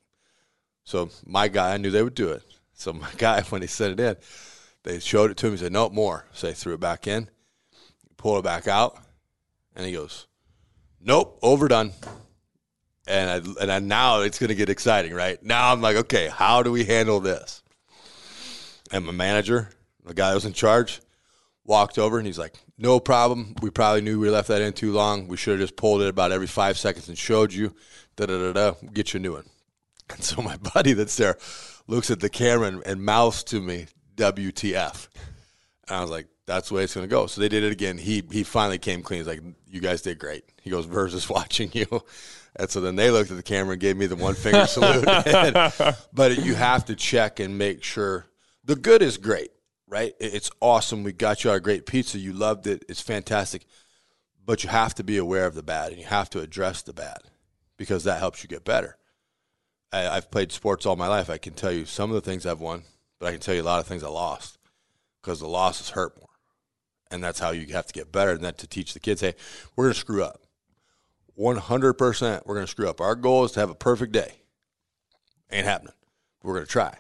[0.85, 2.42] So my guy, I knew they would do it.
[2.75, 4.16] So my guy, when he sent it in,
[4.83, 5.53] they showed it to him.
[5.53, 7.31] He said, "Nope, more." So they threw it back in,
[8.16, 8.98] pull it back out,
[9.77, 10.27] and he goes,
[11.01, 11.92] "Nope, overdone."
[13.07, 15.42] And I, and I, now it's going to get exciting, right?
[15.42, 17.61] Now I'm like, okay, how do we handle this?
[18.92, 19.70] And my manager,
[20.05, 21.01] the guy that was in charge,
[21.64, 23.54] walked over and he's like, no problem.
[23.62, 25.28] We probably knew we left that in too long.
[25.28, 27.74] We should have just pulled it about every five seconds and showed you.
[28.16, 28.74] Da da da da.
[28.92, 29.46] Get you a new one.
[30.10, 31.38] And so my buddy that's there
[31.86, 35.08] looks at the camera and, and mouths to me, WTF.
[35.88, 37.26] And I was like, that's the way it's going to go.
[37.26, 37.96] So they did it again.
[37.96, 39.20] He he finally came clean.
[39.20, 40.44] He's like, you guys did great.
[40.60, 41.86] He goes, Vers is watching you.
[42.56, 45.04] And so then they looked at the camera and gave me the one finger salute.
[46.12, 48.26] but you have to check and make sure
[48.64, 49.50] the good is great
[49.92, 50.14] right?
[50.18, 51.02] It's awesome.
[51.05, 52.18] We got you our great pizza.
[52.18, 52.83] You loved it.
[52.88, 53.66] It's fantastic.
[54.42, 56.94] But you have to be aware of the bad and you have to address the
[56.94, 57.18] bad
[57.76, 58.96] because that helps you get better.
[59.92, 61.28] I, have played sports all my life.
[61.28, 62.85] I can tell you some of the things I've won,
[63.20, 64.57] but I can tell you a lot of things I lost
[65.20, 66.28] because the losses hurt more.
[67.11, 68.31] And that's how you have to get better.
[68.31, 69.35] And that to teach the kids, hey,
[69.76, 70.40] we're going to screw up.
[71.38, 73.02] 100% we're going to screw up.
[73.02, 74.37] Our goal is to have a perfect day.
[75.50, 75.94] Ain't happening.
[76.42, 76.96] We're going to try.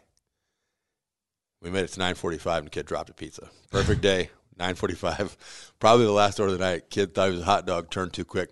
[1.62, 3.48] We made it to 9:45, and the kid dropped a pizza.
[3.70, 4.30] Perfect day.
[4.58, 5.36] 9:45,
[5.80, 6.90] probably the last order of the night.
[6.90, 8.50] Kid thought it was a hot dog, turned too quick,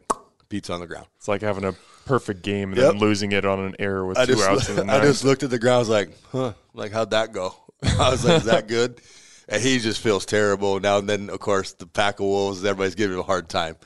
[0.49, 1.07] pizza on the ground.
[1.19, 1.75] It's like having a
[2.07, 2.93] perfect game and yep.
[2.93, 5.03] then losing it on an error with I two just, outs in the ninth.
[5.03, 7.55] I just looked at the ground, I was like, huh, like how'd that go?
[7.83, 9.01] I was like, is that good?
[9.49, 10.99] And he just feels terrible now.
[10.99, 13.77] And then, of course, the pack of wolves, everybody's giving him a hard time.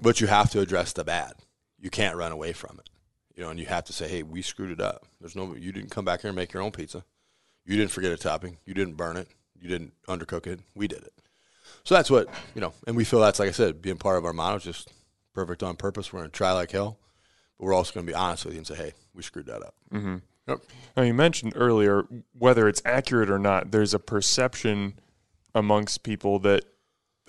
[0.00, 1.32] But you have to address the bad.
[1.80, 2.90] You can't run away from it.
[3.34, 5.06] You know, and you have to say, hey, we screwed it up.
[5.20, 7.04] There's no, you didn't come back here and make your own pizza.
[7.64, 8.58] You didn't forget a topping.
[8.64, 9.28] You didn't burn it.
[9.58, 10.60] You didn't undercook it.
[10.74, 11.12] We did it.
[11.84, 14.24] So that's what, you know, and we feel that's, like I said, being part of
[14.24, 14.90] our motto, just
[15.34, 16.12] perfect on purpose.
[16.12, 16.98] We're going to try like hell,
[17.58, 19.62] but we're also going to be honest with you and say, hey, we screwed that
[19.62, 19.74] up.
[19.92, 20.16] Mm-hmm.
[20.48, 20.58] Yep.
[20.96, 22.06] Now, you mentioned earlier,
[22.38, 24.98] whether it's accurate or not, there's a perception
[25.54, 26.64] amongst people that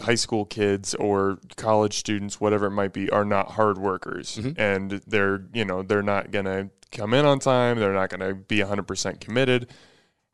[0.02, 4.60] high school kids or college students, whatever it might be, are not hard workers, mm-hmm.
[4.60, 7.80] and they're you know they're not gonna come in on time.
[7.80, 9.70] They're not gonna be 100 percent committed.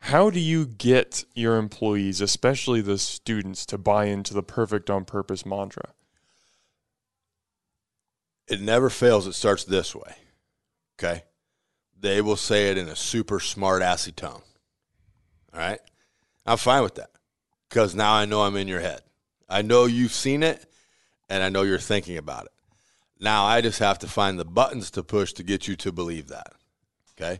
[0.06, 5.06] How do you get your employees, especially the students, to buy into the perfect on
[5.06, 5.94] purpose mantra?
[8.48, 9.28] It never fails.
[9.28, 10.16] It starts this way.
[11.00, 11.24] Okay.
[12.00, 14.42] They will say it in a super smart assy tone.
[15.54, 15.80] All right.
[16.48, 17.12] I'm fine with that
[17.70, 19.02] because now I know I'm in your head.
[19.48, 20.66] I know you've seen it
[21.30, 22.52] and I know you're thinking about it.
[23.20, 26.30] Now I just have to find the buttons to push to get you to believe
[26.30, 26.54] that.
[27.16, 27.40] Okay.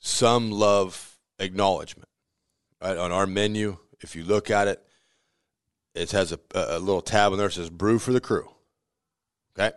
[0.00, 2.08] Some love acknowledgement.
[2.82, 4.82] Right on our menu, if you look at it,
[5.94, 8.50] it has a, a little tab on there that says brew for the crew.
[9.58, 9.74] Okay.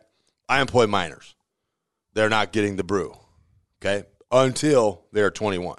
[0.49, 1.35] I employ minors.
[2.13, 3.15] They're not getting the brew.
[3.81, 4.07] Okay.
[4.31, 5.77] Until they're 21.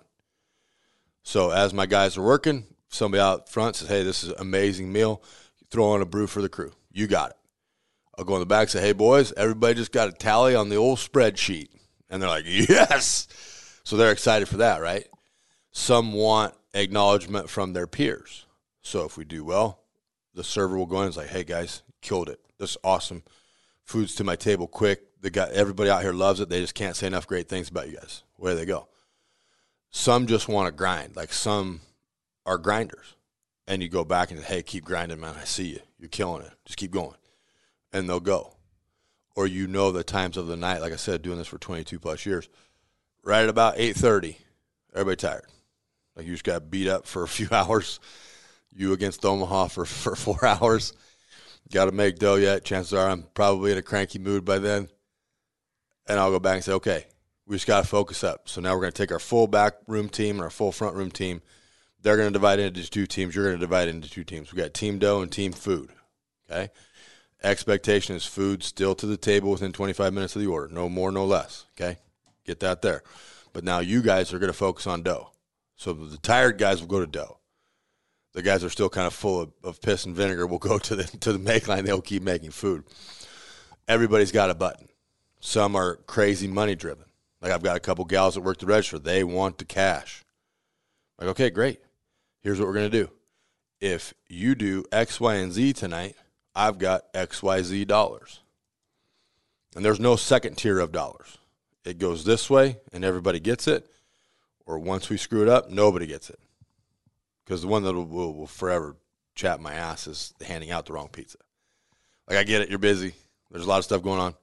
[1.22, 4.92] So as my guys are working, somebody out front says, Hey, this is an amazing
[4.92, 5.22] meal.
[5.70, 6.72] Throw on a brew for the crew.
[6.92, 7.36] You got it.
[8.16, 10.68] I'll go in the back and say, Hey boys, everybody just got a tally on
[10.68, 11.68] the old spreadsheet.
[12.08, 13.26] And they're like, Yes.
[13.84, 15.06] So they're excited for that, right?
[15.78, 18.46] Some want acknowledgement from their peers.
[18.82, 19.84] So if we do well,
[20.34, 22.40] the server will go in and say, Hey guys, killed it.
[22.58, 23.22] This is awesome.
[23.84, 25.02] Food's to my table quick.
[25.20, 26.48] The guy everybody out here loves it.
[26.48, 28.24] They just can't say enough great things about you guys.
[28.34, 28.88] Where they go.
[29.90, 31.14] Some just want to grind.
[31.14, 31.80] Like some
[32.44, 33.14] are grinders.
[33.68, 35.36] And you go back and say, hey, keep grinding, man.
[35.40, 35.80] I see you.
[35.96, 36.52] You're killing it.
[36.66, 37.16] Just keep going.
[37.92, 38.56] And they'll go.
[39.36, 42.00] Or you know the times of the night, like I said, doing this for 22
[42.00, 42.48] plus years.
[43.22, 44.38] Right at about 8:30,
[44.92, 45.46] everybody tired.
[46.18, 48.00] Like you just got beat up for a few hours.
[48.74, 50.92] You against Omaha for, for four hours.
[51.72, 52.64] Got to make dough yet.
[52.64, 54.88] Chances are I'm probably in a cranky mood by then.
[56.06, 57.06] And I'll go back and say, okay,
[57.46, 58.48] we just got to focus up.
[58.48, 60.96] So now we're going to take our full back room team and our full front
[60.96, 61.42] room team.
[62.00, 63.34] They're going to divide into two teams.
[63.34, 64.52] You're going to divide into two teams.
[64.52, 65.90] We got team dough and team food.
[66.50, 66.70] Okay.
[67.42, 70.72] Expectation is food still to the table within 25 minutes of the order.
[70.72, 71.66] No more, no less.
[71.78, 71.98] Okay.
[72.44, 73.02] Get that there.
[73.52, 75.30] But now you guys are going to focus on dough.
[75.78, 77.38] So the tired guys will go to dough.
[78.34, 80.96] The guys are still kind of full of, of piss and vinegar will go to
[80.96, 81.84] the to the make line.
[81.84, 82.84] They'll keep making food.
[83.86, 84.88] Everybody's got a button.
[85.40, 87.04] Some are crazy money driven.
[87.40, 88.98] Like I've got a couple gals that work the register.
[88.98, 90.24] They want the cash.
[91.18, 91.80] Like, okay, great.
[92.42, 93.08] Here's what we're gonna do.
[93.80, 96.16] If you do X, Y, and Z tonight,
[96.56, 98.40] I've got X, Y, Z dollars.
[99.76, 101.38] And there's no second tier of dollars.
[101.84, 103.88] It goes this way and everybody gets it.
[104.68, 106.38] Or once we screw it up, nobody gets it.
[107.44, 108.96] Because the one that will, will, will forever
[109.34, 111.38] chat my ass is handing out the wrong pizza.
[112.28, 112.68] Like, I get it.
[112.68, 113.14] You're busy.
[113.50, 114.34] There's a lot of stuff going on.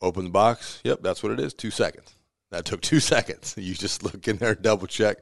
[0.00, 0.80] Open the box.
[0.82, 1.54] Yep, that's what it is.
[1.54, 2.16] Two seconds.
[2.50, 3.54] That took two seconds.
[3.58, 5.18] You just look in there double check.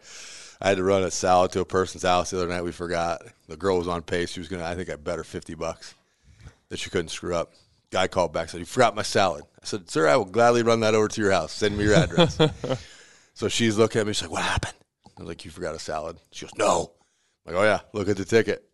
[0.63, 2.63] I had to run a salad to a person's house the other night.
[2.63, 3.21] We forgot.
[3.49, 4.33] The girl was on pace.
[4.33, 5.95] She was going to, I think I bet her 50 bucks
[6.71, 7.53] that she couldn't screw up.
[7.91, 9.45] Guy called back, said, You forgot my salad.
[9.63, 11.53] I said, Sir, I will gladly run that over to your house.
[11.53, 12.39] Send me your address.
[13.41, 14.13] so she's looking at me.
[14.13, 14.75] She's like, What happened?
[15.17, 16.19] I was like, You forgot a salad.
[16.31, 16.93] She goes, No.
[17.47, 18.69] I'm like, Oh, yeah, look at the ticket.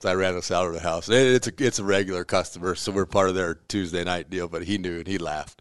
[0.00, 1.08] So I ran a salad to the house.
[1.08, 4.48] And it's a, it's a regular customer, so we're part of their Tuesday night deal,
[4.48, 5.60] but he knew and he laughed.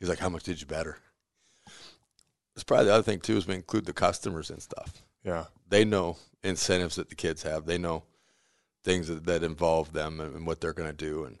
[0.00, 0.96] He's like, How much did you bet her?
[2.54, 5.02] It's probably the other thing, too, is we include the customers and stuff.
[5.22, 5.44] Yeah.
[5.68, 7.66] They know incentives that the kids have.
[7.66, 8.04] They know
[8.84, 11.24] things that, that involve them and, and what they're going to do.
[11.24, 11.36] And,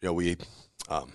[0.00, 0.36] you know, we,
[0.88, 1.12] um,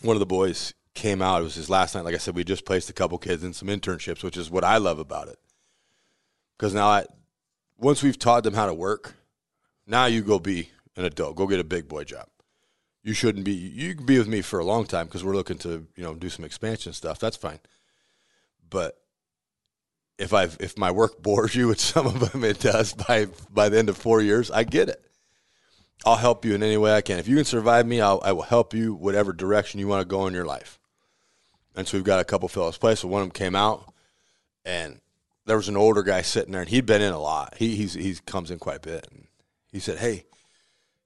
[0.00, 1.42] one of the boys came out.
[1.42, 2.04] It was his last night.
[2.04, 4.64] Like I said, we just placed a couple kids in some internships, which is what
[4.64, 5.38] I love about it.
[6.58, 7.06] Because now, I,
[7.78, 9.14] once we've taught them how to work,
[9.86, 11.36] now you go be an adult.
[11.36, 12.26] Go get a big boy job.
[13.04, 13.52] You shouldn't be.
[13.52, 16.14] You can be with me for a long time because we're looking to you know
[16.14, 17.20] do some expansion stuff.
[17.20, 17.60] That's fine.
[18.68, 18.98] But
[20.18, 23.68] if I if my work bores you, which some of them it does by by
[23.68, 25.02] the end of four years, I get it.
[26.04, 27.18] I'll help you in any way I can.
[27.18, 30.08] If you can survive me, I'll, I will help you whatever direction you want to
[30.08, 30.78] go in your life.
[31.76, 32.94] And so we've got a couple fellows play.
[32.94, 33.92] So one of them came out,
[34.64, 35.00] and
[35.44, 37.54] there was an older guy sitting there, and he'd been in a lot.
[37.58, 39.06] He he's he comes in quite a bit.
[39.12, 39.26] And
[39.70, 40.24] he said, "Hey,"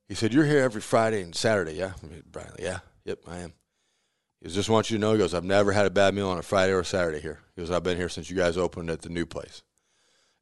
[0.09, 1.93] he said, "You're here every Friday and Saturday, yeah?"
[2.31, 3.53] Brian, yeah, yep, I am.
[4.41, 6.29] He goes, just want you to know, he goes, I've never had a bad meal
[6.29, 7.41] on a Friday or a Saturday here.
[7.55, 9.63] He goes, I've been here since you guys opened at the new place.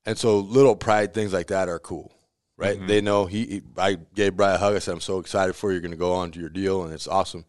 [0.07, 2.12] And so little pride things like that are cool,
[2.57, 2.79] right?
[2.79, 2.87] Mm-hmm.
[2.87, 4.77] They know he, he, I gave Brian a hug.
[4.77, 5.75] I said, I'm so excited for you.
[5.75, 7.45] You're going to go on to your deal, and it's awesome.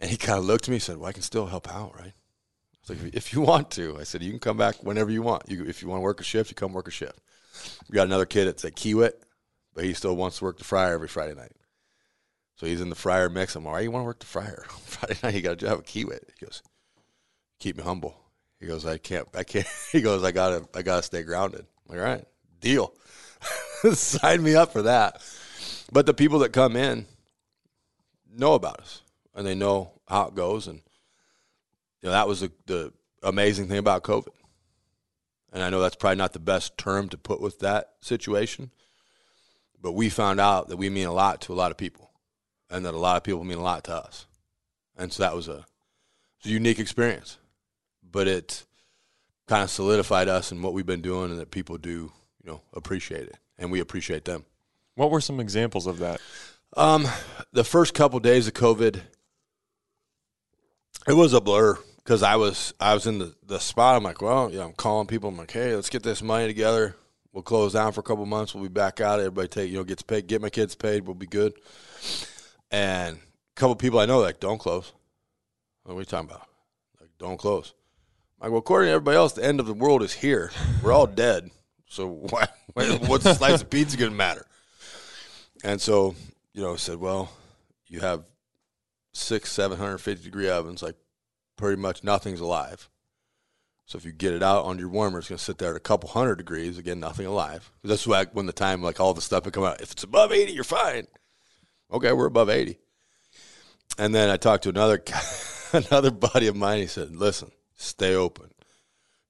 [0.00, 1.94] And he kind of looked at me and said, Well, I can still help out,
[1.96, 2.12] right?
[2.12, 3.98] I was like, If you want to.
[3.98, 5.44] I said, You can come back whenever you want.
[5.48, 7.18] You, if you want to work a shift, you come work a shift.
[7.88, 9.12] We got another kid that's at Kiewit,
[9.74, 11.52] but he still wants to work the fryer every Friday night.
[12.56, 13.54] So he's in the fryer mix.
[13.54, 13.82] I'm like, all right.
[13.82, 15.34] You want to work the fryer Friday night?
[15.34, 16.20] You got to have a Kiewit.
[16.38, 16.62] He goes,
[17.58, 18.16] keep me humble.
[18.60, 19.66] He goes, I can't, I can't.
[19.92, 21.60] He goes, I gotta, I gotta stay grounded.
[21.88, 22.24] I'm like, all right,
[22.60, 22.94] deal.
[23.92, 25.22] Sign me up for that.
[25.92, 27.06] But the people that come in
[28.34, 29.02] know about us
[29.36, 30.66] and they know how it goes.
[30.66, 30.80] And
[32.02, 34.28] you know that was the, the amazing thing about COVID.
[35.52, 38.72] And I know that's probably not the best term to put with that situation,
[39.80, 42.10] but we found out that we mean a lot to a lot of people
[42.68, 44.26] and that a lot of people mean a lot to us.
[44.96, 45.64] And so that was a,
[46.42, 47.38] was a unique experience,
[48.02, 48.64] but it
[49.46, 52.60] kind of solidified us and what we've been doing and that people do, you know,
[52.74, 54.44] appreciate it and we appreciate them.
[54.94, 56.20] What were some examples of that?
[56.76, 57.06] Um,
[57.52, 59.00] the first couple days of COVID,
[61.06, 63.96] it was a blur because I was I was in the, the spot.
[63.96, 65.28] I'm like, well, yeah, I'm calling people.
[65.28, 66.96] I'm like, hey, let's get this money together.
[67.32, 68.54] We'll close down for a couple months.
[68.54, 69.18] We'll be back out.
[69.18, 70.26] Everybody take you know gets paid.
[70.26, 71.06] Get my kids paid.
[71.06, 71.52] We'll be good.
[72.70, 74.92] And a couple people I know like don't close.
[75.82, 76.48] What are we talking about?
[77.00, 77.74] Like don't close.
[78.40, 80.50] I'm like, well, according to everybody else, the end of the world is here.
[80.82, 81.50] We're all dead.
[81.88, 82.48] So why?
[82.74, 84.46] What's a slice of pizza going to matter?
[85.64, 86.14] And so,
[86.52, 87.32] you know, said, well,
[87.88, 88.24] you have
[89.16, 90.82] six, seven hundred fifty degree ovens.
[90.82, 90.96] Like,
[91.56, 92.88] pretty much nothing's alive.
[93.86, 95.76] So if you get it out on your warmer, it's going to sit there at
[95.76, 96.76] a couple hundred degrees.
[96.76, 97.70] Again, nothing alive.
[97.84, 99.80] That's why when the time like all the stuff would come out.
[99.80, 101.06] If it's above eighty, you're fine.
[101.92, 102.78] Okay, we're above eighty.
[103.96, 105.02] And then I talked to another
[105.72, 106.80] another buddy of mine.
[106.80, 108.50] He said, "Listen, stay open."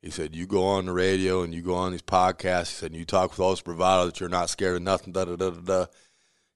[0.01, 2.97] He said, "You go on the radio and you go on these podcasts." He said,
[2.97, 5.51] "You talk with all this bravado that you're not scared of nothing." Da da da
[5.51, 5.87] da da.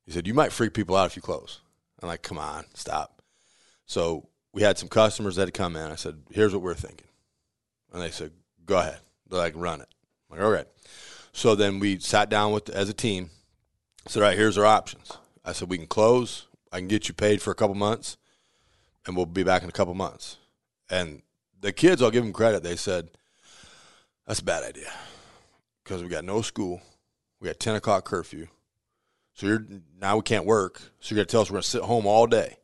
[0.06, 1.60] He said, "You might freak people out if you close."
[2.02, 3.19] I'm like, "Come on, stop."
[3.90, 5.90] So we had some customers that had come in.
[5.90, 7.08] I said, "Here's what we're thinking,"
[7.92, 8.30] and they said,
[8.64, 9.88] "Go ahead." They're like, "Run it."
[10.30, 10.68] I'm like, "All right."
[11.32, 13.30] So then we sat down with as a team.
[14.06, 15.10] Said, "All right, here's our options."
[15.44, 16.46] I said, "We can close.
[16.70, 18.16] I can get you paid for a couple months,
[19.04, 20.36] and we'll be back in a couple months."
[20.88, 21.22] And
[21.58, 22.62] the kids, I'll give them credit.
[22.62, 23.10] They said,
[24.24, 24.94] "That's a bad idea
[25.82, 26.80] because we got no school.
[27.40, 28.46] We got ten o'clock curfew."
[29.34, 29.66] So you're
[29.98, 30.80] now we can't work.
[31.00, 32.58] So you're gonna tell us we're gonna sit home all day.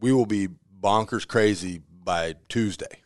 [0.00, 0.48] We will be
[0.80, 3.02] bonkers crazy by Tuesday.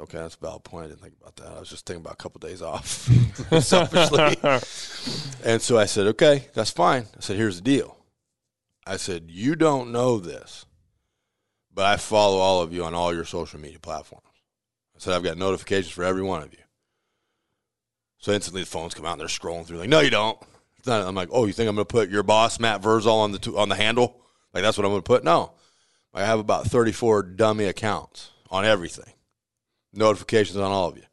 [0.00, 0.84] Okay, that's a valid point.
[0.84, 1.56] I didn't think about that.
[1.56, 2.86] I was just thinking about a couple of days off,
[3.60, 4.36] selfishly.
[5.44, 7.06] and so I said, okay, that's fine.
[7.16, 7.96] I said, here's the deal.
[8.86, 10.66] I said, you don't know this,
[11.74, 14.24] but I follow all of you on all your social media platforms.
[14.96, 16.60] I said, I've got notifications for every one of you.
[18.18, 20.38] So instantly the phones come out and they're scrolling through, like, no, you don't.
[20.86, 23.32] Not, I'm like, oh, you think I'm going to put your boss Matt Verzal on
[23.32, 24.20] the on the handle?
[24.54, 25.24] Like that's what I'm going to put?
[25.24, 25.52] No,
[26.14, 29.12] I have about 34 dummy accounts on everything,
[29.92, 31.04] notifications on all of you.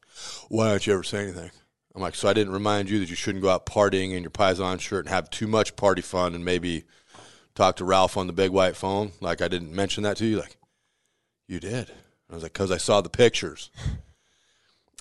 [0.50, 1.52] Why don't you ever say anything?
[1.94, 4.32] I'm like, so I didn't remind you that you shouldn't go out partying in your
[4.32, 6.84] Paisan shirt and have too much party fun and maybe
[7.56, 9.14] talk to Ralph on the big white phone.
[9.22, 10.38] Like I didn't mention that to you.
[10.40, 10.58] Like
[11.48, 11.92] you did.
[12.30, 13.70] I was like, because I saw the pictures.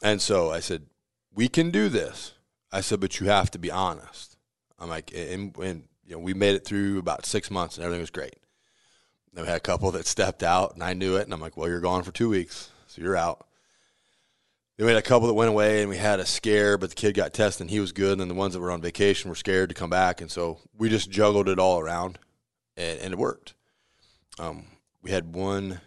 [0.03, 0.87] And so I said,
[1.35, 2.33] we can do this.
[2.71, 4.37] I said, but you have to be honest.
[4.79, 8.03] I'm like, and, and you know, we made it through about six months and everything
[8.03, 8.37] was great.
[9.43, 11.25] We had a couple that stepped out and I knew it.
[11.25, 12.71] And I'm like, well, you're gone for two weeks.
[12.87, 13.47] So you're out.
[14.77, 16.97] Then we had a couple that went away and we had a scare, but the
[16.97, 18.13] kid got tested and he was good.
[18.13, 20.21] And then the ones that were on vacation were scared to come back.
[20.21, 22.19] And so we just juggled it all around
[22.77, 23.55] and, and it worked.
[24.39, 24.67] Um,
[25.03, 25.81] we had one,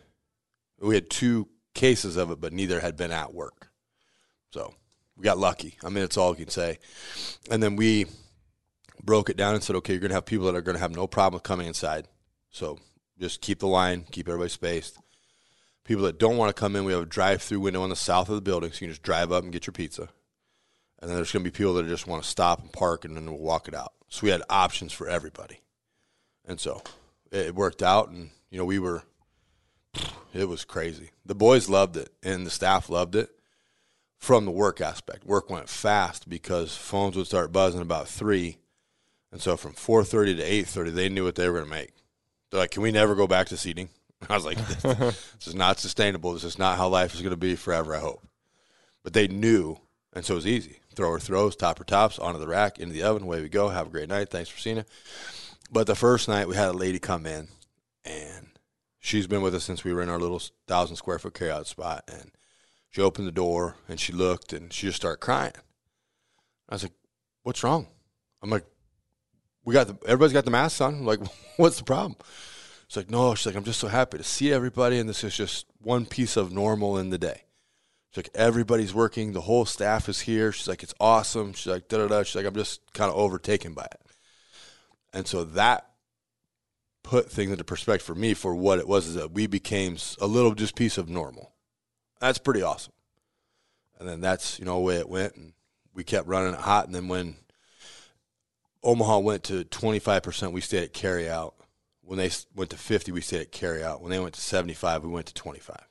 [0.80, 3.70] we had two cases of it, but neither had been at work.
[4.52, 4.74] So
[5.18, 5.78] we got lucky.
[5.84, 6.80] I mean, it's all you can say.
[7.50, 8.06] And then we
[9.04, 10.82] broke it down and said, okay, you're going to have people that are going to
[10.82, 12.08] have no problem coming inside.
[12.52, 12.80] So
[13.20, 14.98] just keep the line, keep everybody spaced.
[15.84, 18.30] People that don't want to come in, we have a drive-through window on the south
[18.30, 20.10] of the building, so you can just drive up and get your pizza.
[21.00, 23.16] And then there's going to be people that just want to stop and park, and
[23.16, 23.94] then we'll walk it out.
[24.10, 25.62] So we had options for everybody,
[26.46, 26.82] and so
[27.32, 28.10] it worked out.
[28.10, 29.04] And you know, we were
[30.34, 31.12] it was crazy.
[31.26, 33.30] The boys loved it, and the staff loved it
[34.18, 35.26] from the work aspect.
[35.26, 38.58] Work went fast because phones would start buzzing about three,
[39.32, 41.76] and so from four thirty to eight thirty, they knew what they were going to
[41.76, 41.94] make.
[42.50, 43.90] They're like, "Can we never go back to seating?"
[44.30, 46.34] I was like, this, "This is not sustainable.
[46.34, 48.26] This is not how life is going to be forever." I hope,
[49.04, 49.78] but they knew,
[50.14, 50.80] and so it was easy.
[50.96, 53.24] Thrower throws, topper tops, onto the rack, into the oven.
[53.24, 53.70] Away we go.
[53.70, 54.30] Have a great night.
[54.30, 54.90] Thanks for seeing it.
[55.72, 57.50] But the first night, we had a lady come in,
[58.04, 58.48] and
[59.00, 62.04] she's been with us since we were in our little thousand square foot carryout spot,
[62.08, 62.32] and
[62.90, 65.54] she opened the door and she looked and she just started crying.
[66.69, 66.94] I was like,
[67.44, 67.88] "What's wrong?"
[68.42, 68.65] I'm like,
[69.68, 70.96] "We got the everybody's got the masks on.
[70.96, 71.20] I'm like,
[71.58, 72.15] what's the problem?"
[72.86, 75.36] It's like, "No." She's like, "I'm just so happy to see everybody, and this is
[75.36, 77.44] just one piece of normal in the day."
[78.12, 79.34] She's like, "Everybody's working.
[79.34, 82.36] The whole staff is here." She's like, "It's awesome." She's like, "Da da da." She's
[82.36, 84.02] like, "I'm just kind of overtaken by it,"
[85.13, 85.90] and so that
[87.04, 90.28] put things into perspective for me for what it was is that we became a
[90.28, 91.54] little just piece of normal
[92.20, 92.94] that's pretty awesome.
[94.00, 95.54] And then that's you know the way it went, and
[95.94, 96.86] we kept running it hot.
[96.86, 97.36] And then when
[98.88, 101.56] Omaha went to twenty five percent, we stayed at carry out.
[102.02, 104.02] When they went to fifty, we stayed at carry out.
[104.02, 105.85] When they went to seventy five, we went to twenty five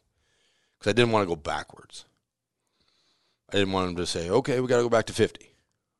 [0.79, 2.07] because I didn't want to go backwards.
[3.51, 5.53] I didn't want them to say, okay, we got to go back to 50.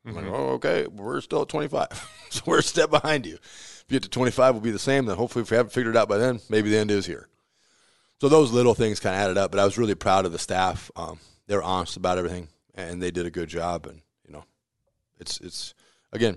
[0.05, 1.89] I'm like, oh, okay, we're still at 25.
[2.31, 3.35] so we're a step behind you.
[3.35, 5.07] If you get to 25, we'll be the same.
[5.07, 7.29] Then hopefully, if we haven't figured it out by then, maybe the end is here.
[8.21, 9.51] So those little things kind of added up.
[9.51, 10.91] But I was really proud of the staff.
[10.97, 13.87] Um, they were honest about everything, and they did a good job.
[13.87, 14.45] And you know,
[15.19, 15.75] it's it's
[16.13, 16.37] again,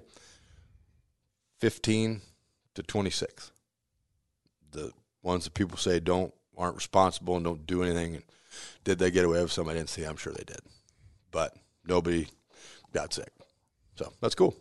[1.59, 2.21] 15
[2.75, 3.51] to 26.
[4.71, 4.91] The
[5.23, 8.15] ones that people say don't aren't responsible and don't do anything.
[8.15, 8.23] And
[8.83, 9.71] did they get away with something?
[9.71, 10.03] I didn't see.
[10.03, 10.59] I'm sure they did,
[11.31, 11.55] but
[11.85, 12.27] nobody
[12.93, 13.31] got sick.
[13.95, 14.55] So that's cool.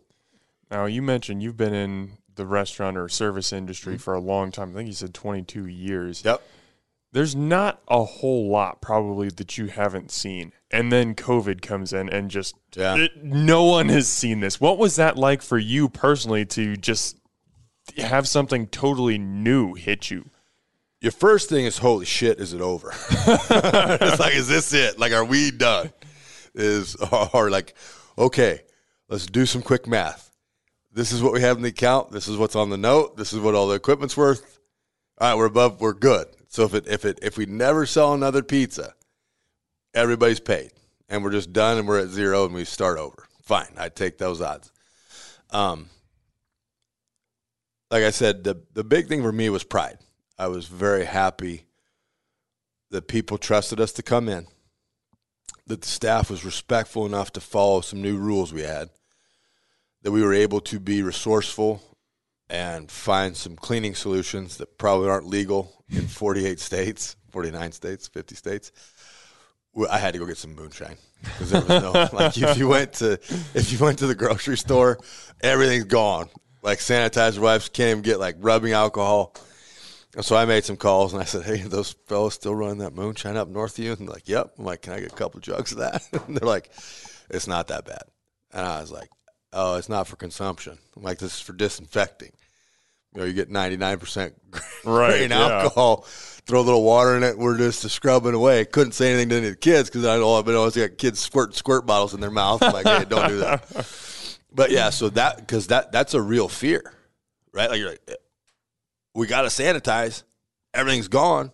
[0.70, 4.00] Now you mentioned you've been in the restaurant or service industry Mm-hmm.
[4.02, 4.70] for a long time.
[4.70, 6.22] I think you said 22 years.
[6.24, 6.42] Yep.
[7.12, 10.52] There's not a whole lot probably that you haven't seen.
[10.70, 12.96] And then COVID comes in and just Yeah.
[12.96, 14.60] it- no one has seen this.
[14.60, 17.16] What was that like for you personally to just
[17.96, 20.28] have something totally new hit you?
[21.00, 22.92] Your first thing is, holy shit, is it over?
[23.10, 24.98] it's like, is this it?
[24.98, 25.92] Like, are we done?
[26.54, 26.96] Is
[27.32, 27.74] or like,
[28.18, 28.62] okay,
[29.08, 30.30] let's do some quick math.
[30.92, 32.10] This is what we have in the account.
[32.10, 33.16] This is what's on the note.
[33.16, 34.58] This is what all the equipment's worth.
[35.20, 35.80] All right, we're above.
[35.80, 36.26] We're good.
[36.48, 38.94] So if it if it if we never sell another pizza,
[39.94, 40.72] everybody's paid,
[41.08, 43.26] and we're just done, and we're at zero, and we start over.
[43.42, 44.72] Fine, I'd take those odds.
[45.50, 45.88] Um,
[47.90, 49.98] like I said, the the big thing for me was pride.
[50.38, 51.66] I was very happy
[52.90, 54.46] that people trusted us to come in,
[55.66, 58.88] that the staff was respectful enough to follow some new rules we had,
[60.02, 61.82] that we were able to be resourceful
[62.50, 68.34] and find some cleaning solutions that probably aren't legal in 48 states, 49 states, 50
[68.34, 68.72] states.
[69.90, 72.94] I had to go get some moonshine because there was no like if you went
[72.94, 74.98] to if you went to the grocery store,
[75.40, 76.28] everything's gone.
[76.62, 79.34] Like sanitizer wipes can't even get like rubbing alcohol.
[80.16, 82.94] And so I made some calls and I said, "Hey, those fellas still running that
[82.94, 85.16] moonshine up north of you?" And they're like, "Yep." I'm like, "Can I get a
[85.16, 86.72] couple jugs of that?" and they're like,
[87.30, 88.02] "It's not that bad."
[88.52, 89.10] And I was like,
[89.58, 92.32] "Oh, it's not for consumption." I'm like, "This is for disinfecting."
[93.14, 94.32] You know, you get 99%
[94.84, 95.62] Right, grain yeah.
[95.62, 96.04] alcohol,
[96.46, 97.38] throw a little water in it.
[97.38, 98.64] We're just scrubbing away.
[98.66, 100.98] Couldn't say anything to any of the kids because I know I've been always got
[100.98, 102.62] kids squirt squirt bottles in their mouth.
[102.62, 103.64] I'm like, hey, don't do that.
[104.50, 106.94] But yeah, so that because that that's a real fear,
[107.52, 107.68] right?
[107.68, 108.16] Like, you're like
[109.14, 110.22] we got to sanitize.
[110.72, 111.52] Everything's gone.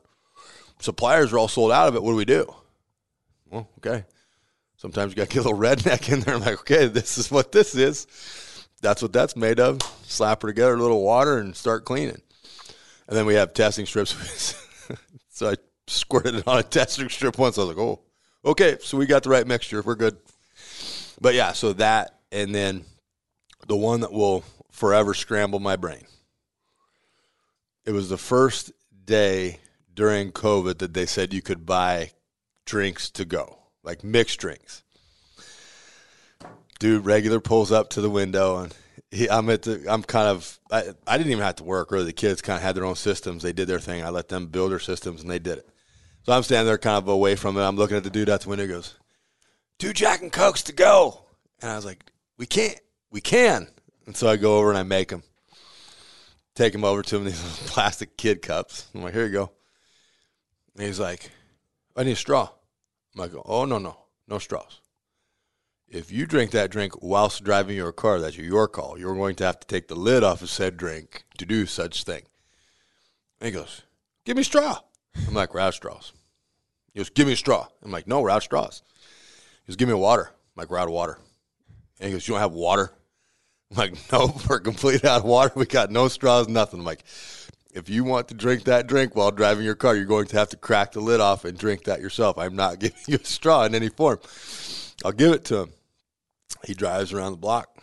[0.81, 2.03] Suppliers are all sold out of it.
[2.03, 2.55] What do we do?
[3.51, 4.05] Well, okay.
[4.85, 6.35] Sometimes you got to get a little redneck in there.
[6.35, 8.07] I'm like, okay, this is what this is.
[8.83, 9.81] That's what that's made of.
[10.03, 12.21] Slap her together, a little water, and start cleaning.
[13.09, 14.13] And then we have testing strips.
[15.31, 15.55] so I
[15.87, 17.57] squirted it on a testing strip once.
[17.57, 18.01] I was like, oh,
[18.45, 18.77] okay.
[18.83, 19.81] So we got the right mixture.
[19.81, 20.19] We're good.
[21.19, 22.85] But yeah, so that, and then
[23.67, 26.05] the one that will forever scramble my brain.
[27.87, 28.71] It was the first
[29.07, 29.61] day
[29.95, 32.11] during COVID that they said you could buy
[32.67, 34.83] drinks to go, like mixed drinks.
[36.81, 38.75] Dude, regular pulls up to the window and
[39.11, 41.93] he, I'm at the, I'm kind of, I, I didn't even have to work.
[41.93, 43.43] Really, the kids kind of had their own systems.
[43.43, 44.03] They did their thing.
[44.03, 45.69] I let them build their systems and they did it.
[46.25, 47.63] So I'm standing there kind of away from it.
[47.63, 48.67] I'm looking at the dude out the window.
[48.67, 48.95] Goes,
[49.79, 51.25] two Jack and Cokes to go.
[51.61, 52.05] And I was like,
[52.39, 52.79] we can't,
[53.11, 53.69] we can.
[54.07, 55.23] And so I go over and I make them,
[56.55, 58.89] take them over to him, these little plastic kid cups.
[58.95, 59.51] I'm like, here you go.
[60.77, 61.31] And he's like,
[61.97, 62.49] I need a straw.
[63.15, 63.97] Like, oh, no, no,
[64.29, 64.81] no straws.
[65.89, 68.99] If you drink that drink whilst driving your car, that's your call.
[68.99, 72.05] You're going to have to take the lid off of said drink to do such
[72.05, 72.23] thing.
[73.41, 73.83] And he goes,
[74.25, 74.81] give me straw.
[75.29, 76.13] I'm like, we're out straws.
[76.93, 77.69] He goes, give me a straw.
[77.83, 78.83] I'm like, no, we're out straws.
[79.65, 80.31] He goes, give me a water.
[80.31, 81.19] I'm like, we're out water.
[82.01, 82.93] And he goes, you don't have water?
[83.71, 85.53] I'm like, no, we're completely out of water.
[85.55, 86.81] We got no straws, nothing.
[86.81, 87.05] I'm like,
[87.75, 90.49] if you want to drink that drink while driving your car, you're going to have
[90.51, 92.39] to crack the lid off and drink that yourself.
[92.39, 94.21] I'm not giving you a straw in any form.
[95.05, 95.73] I'll give it to him.
[96.65, 97.83] He drives around the block,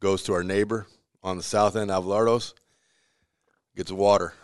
[0.00, 0.86] goes to our neighbor
[1.22, 2.52] on the south end, Avalardos,
[3.76, 4.34] gets water.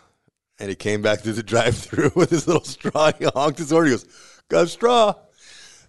[0.59, 3.11] And he came back through the drive through with his little straw.
[3.11, 3.85] He honked his horn.
[3.85, 4.07] He goes,
[4.47, 5.13] Got a straw.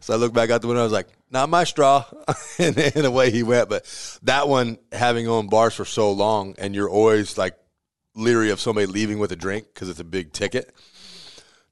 [0.01, 0.81] So I looked back out the window.
[0.81, 2.05] I was like, Not my straw.
[2.59, 3.69] and, and away he went.
[3.69, 7.55] But that one, having owned bars for so long, and you're always like
[8.15, 10.75] leery of somebody leaving with a drink because it's a big ticket.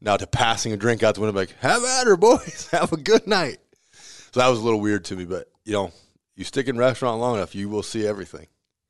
[0.00, 2.68] Now to passing a drink out the window, like, have at her, boys.
[2.72, 3.58] have a good night.
[4.32, 5.92] So that was a little weird to me, but you know,
[6.34, 8.46] you stick in restaurant long enough, you will see everything.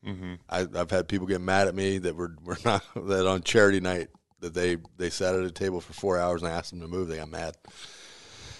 [0.06, 0.34] Mm-hmm.
[0.48, 3.80] I, I've had people get mad at me that were, were not that on charity
[3.80, 4.08] night
[4.40, 6.88] that they they sat at a table for four hours and I asked them to
[6.88, 7.08] move.
[7.08, 7.56] They got mad.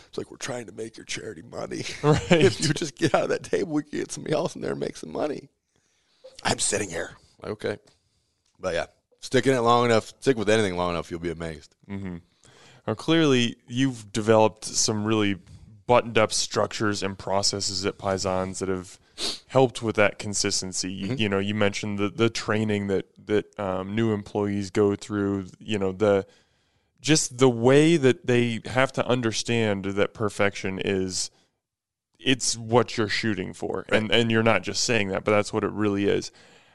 [0.09, 1.84] It's like we're trying to make your charity money.
[2.03, 2.30] Right.
[2.30, 4.72] if you just get out of that table, we can get somebody else in there
[4.72, 5.49] and make some money.
[6.45, 7.16] I'm sitting here.
[7.43, 7.78] Like, okay,
[8.62, 8.86] but yeah,
[9.20, 11.74] sticking it long enough, stick with anything long enough, you'll be amazed.
[12.86, 15.36] Now, clearly, you've developed some really
[15.86, 18.98] buttoned up structures and processes at Paisans that have
[19.48, 20.90] helped with that consistency.
[20.90, 25.48] You, you know, you mentioned the the training that that um, new employees go through.
[25.58, 26.26] You know, the
[27.00, 31.30] just the way that they have to understand that perfection is
[32.18, 35.64] it's what you're shooting for and and you're not just saying that but that's what
[35.64, 36.30] it really is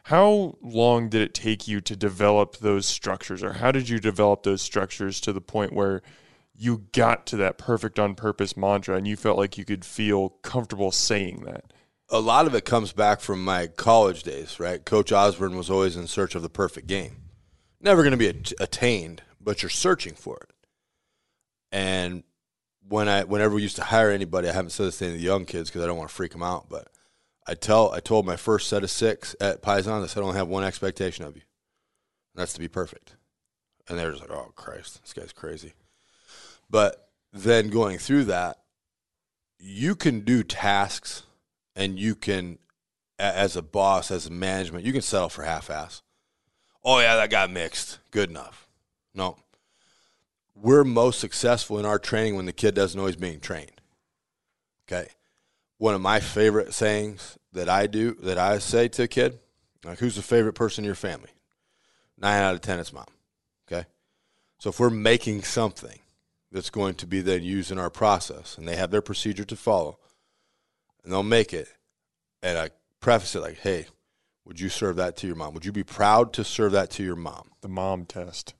[0.08, 4.44] how long did it take you to develop those structures or how did you develop
[4.44, 6.02] those structures to the point where
[6.56, 10.30] you got to that perfect on purpose mantra and you felt like you could feel
[10.44, 11.74] comfortable saying that
[12.10, 14.86] a lot of it comes back from my college days, right?
[14.86, 17.24] Coach Osborne was always in search of the perfect game.
[17.82, 20.56] Never going to be at- attained, but you're searching for it.
[21.70, 22.24] And
[22.88, 25.20] when I, whenever we used to hire anybody, I haven't said this to any of
[25.20, 26.88] the young kids because I don't want to freak them out, but
[27.48, 30.38] I tell, I told my first set of six at Paisan, I said, I only
[30.38, 31.44] have one expectation of you,
[32.34, 33.16] and that's to be perfect.
[33.88, 35.74] And they're just like, oh Christ, this guy's crazy.
[36.70, 38.58] But then going through that,
[39.60, 41.24] you can do tasks
[41.76, 42.60] and you can,
[43.18, 46.02] as a boss, as a management, you can settle for half-ass.
[46.84, 48.00] Oh yeah, that got mixed.
[48.12, 48.68] Good enough.
[49.14, 49.38] No,
[50.56, 53.82] we're most successful in our training when the kid doesn't know he's being trained.
[54.86, 55.10] Okay,
[55.78, 59.40] one of my favorite sayings that I do that I say to a kid,
[59.84, 61.30] like, "Who's the favorite person in your family?"
[62.18, 63.06] Nine out of ten, it's mom.
[63.68, 63.86] Okay,
[64.60, 66.00] so if we're making something
[66.52, 69.56] that's going to be then used in our process, and they have their procedure to
[69.56, 70.00] follow,
[71.04, 71.68] and they'll make it.
[72.42, 72.70] And I
[73.00, 73.88] preface it like, hey,
[74.46, 75.54] would you serve that to your mom?
[75.54, 77.50] Would you be proud to serve that to your mom?
[77.62, 78.54] the mom test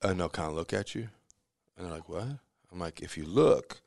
[0.00, 1.08] And they'll kind of look at you.
[1.76, 2.26] And they're like, what?
[2.70, 3.80] I'm like, if you look,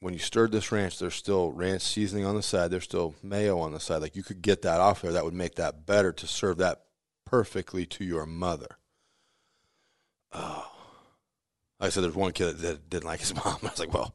[0.00, 2.70] when you stirred this ranch, there's still ranch seasoning on the side.
[2.70, 4.00] There's still mayo on the side.
[4.00, 5.12] Like you could get that off there.
[5.12, 6.82] That would make that better to serve that
[7.24, 8.78] perfectly to your mother.
[10.32, 10.70] Oh.
[11.80, 13.58] Like I said, there's one kid that didn't like his mom.
[13.62, 14.14] I was like, well,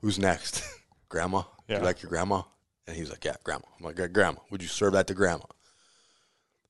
[0.00, 0.64] who's next?
[1.08, 1.42] grandma?
[1.68, 1.76] Yeah.
[1.76, 2.42] Do You like your grandma?
[2.86, 3.66] And he's like, yeah, grandma.
[3.78, 4.40] I'm like, yeah, grandma.
[4.50, 5.44] Would you serve that to grandma?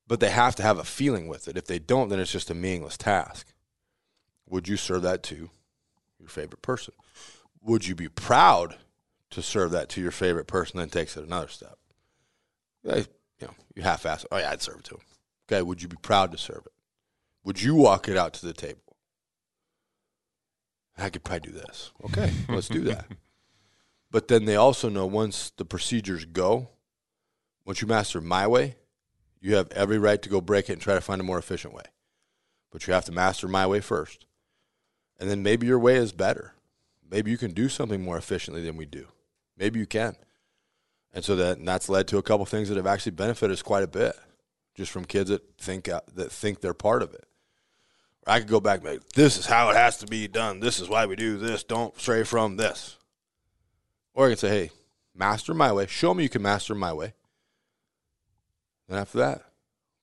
[0.06, 1.56] But they have to have a feeling with it.
[1.56, 3.54] If they don't, then it's just a meaningless task.
[4.48, 5.50] Would you serve that to
[6.18, 6.94] your favorite person?
[7.62, 8.76] Would you be proud
[9.30, 10.78] to serve that to your favorite person?
[10.78, 11.78] Then takes it another step.
[12.82, 12.96] Yeah,
[13.40, 14.26] You know, you half-ass.
[14.30, 15.02] Oh yeah, I'd serve it to him.
[15.50, 16.72] Okay, would you be proud to serve it?
[17.44, 18.96] Would you walk it out to the table?
[20.96, 21.92] I could probably do this.
[22.04, 23.06] Okay, let's do that.
[24.10, 26.68] But then they also know once the procedures go,
[27.64, 28.76] once you master my way,
[29.40, 31.72] you have every right to go break it and try to find a more efficient
[31.72, 31.84] way.
[32.70, 34.26] But you have to master my way first.
[35.18, 36.54] And then maybe your way is better.
[37.10, 39.06] Maybe you can do something more efficiently than we do.
[39.56, 40.16] Maybe you can.
[41.12, 43.62] And so that and that's led to a couple things that have actually benefited us
[43.62, 44.14] quite a bit,
[44.76, 47.24] just from kids that think uh, that think they're part of it.
[48.26, 50.60] I could go back and like, this is how it has to be done.
[50.60, 51.64] This is why we do this.
[51.64, 52.96] Don't stray from this.
[54.14, 54.70] Or I can say, hey,
[55.14, 55.86] master my way.
[55.86, 57.14] Show me you can master my way.
[58.88, 59.42] Then after that,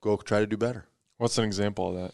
[0.02, 0.88] go try to do better.
[1.18, 2.14] what's an example of that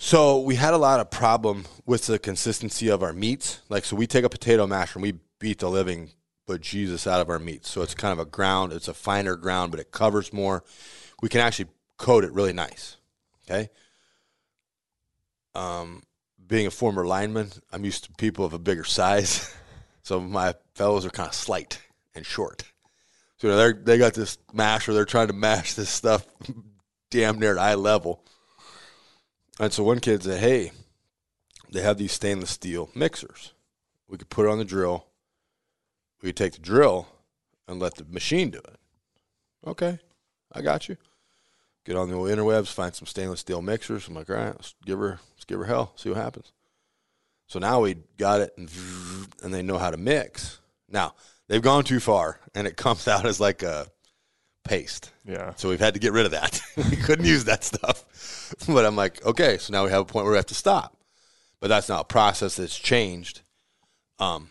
[0.00, 3.60] So we had a lot of problem with the consistency of our meats.
[3.68, 6.10] Like, so we take a potato masher and we beat the living
[6.46, 7.68] but Jesus out of our meats.
[7.68, 8.72] So it's kind of a ground.
[8.72, 10.64] It's a finer ground, but it covers more.
[11.20, 11.68] We can actually
[11.98, 12.96] coat it really nice.
[13.44, 13.68] Okay.
[15.54, 16.04] Um,
[16.46, 19.54] being a former lineman, I'm used to people of a bigger size.
[20.02, 21.82] so my fellows are kind of slight
[22.14, 22.62] and short.
[23.38, 24.94] So they they got this masher.
[24.94, 26.24] They're trying to mash this stuff
[27.10, 28.24] damn near at eye level.
[29.58, 30.72] And so one kid said, "Hey,
[31.70, 33.52] they have these stainless steel mixers.
[34.08, 35.06] We could put it on the drill.
[36.22, 37.08] We could take the drill
[37.66, 38.78] and let the machine do it."
[39.66, 39.98] Okay,
[40.52, 40.96] I got you.
[41.84, 44.08] Get on the old interwebs, find some stainless steel mixers.
[44.08, 46.52] I'm like, all right, let's give her, let's give her hell, see what happens.
[47.46, 48.70] So now we got it, and,
[49.42, 50.60] and they know how to mix.
[50.88, 51.14] Now
[51.48, 53.86] they've gone too far, and it comes out as like a
[54.68, 55.10] paste.
[55.24, 56.60] yeah So we've had to get rid of that.
[56.76, 58.04] we couldn't use that stuff.
[58.66, 60.96] But I'm like, okay, so now we have a point where we have to stop.
[61.60, 63.42] But that's not a process that's changed.
[64.18, 64.48] Um,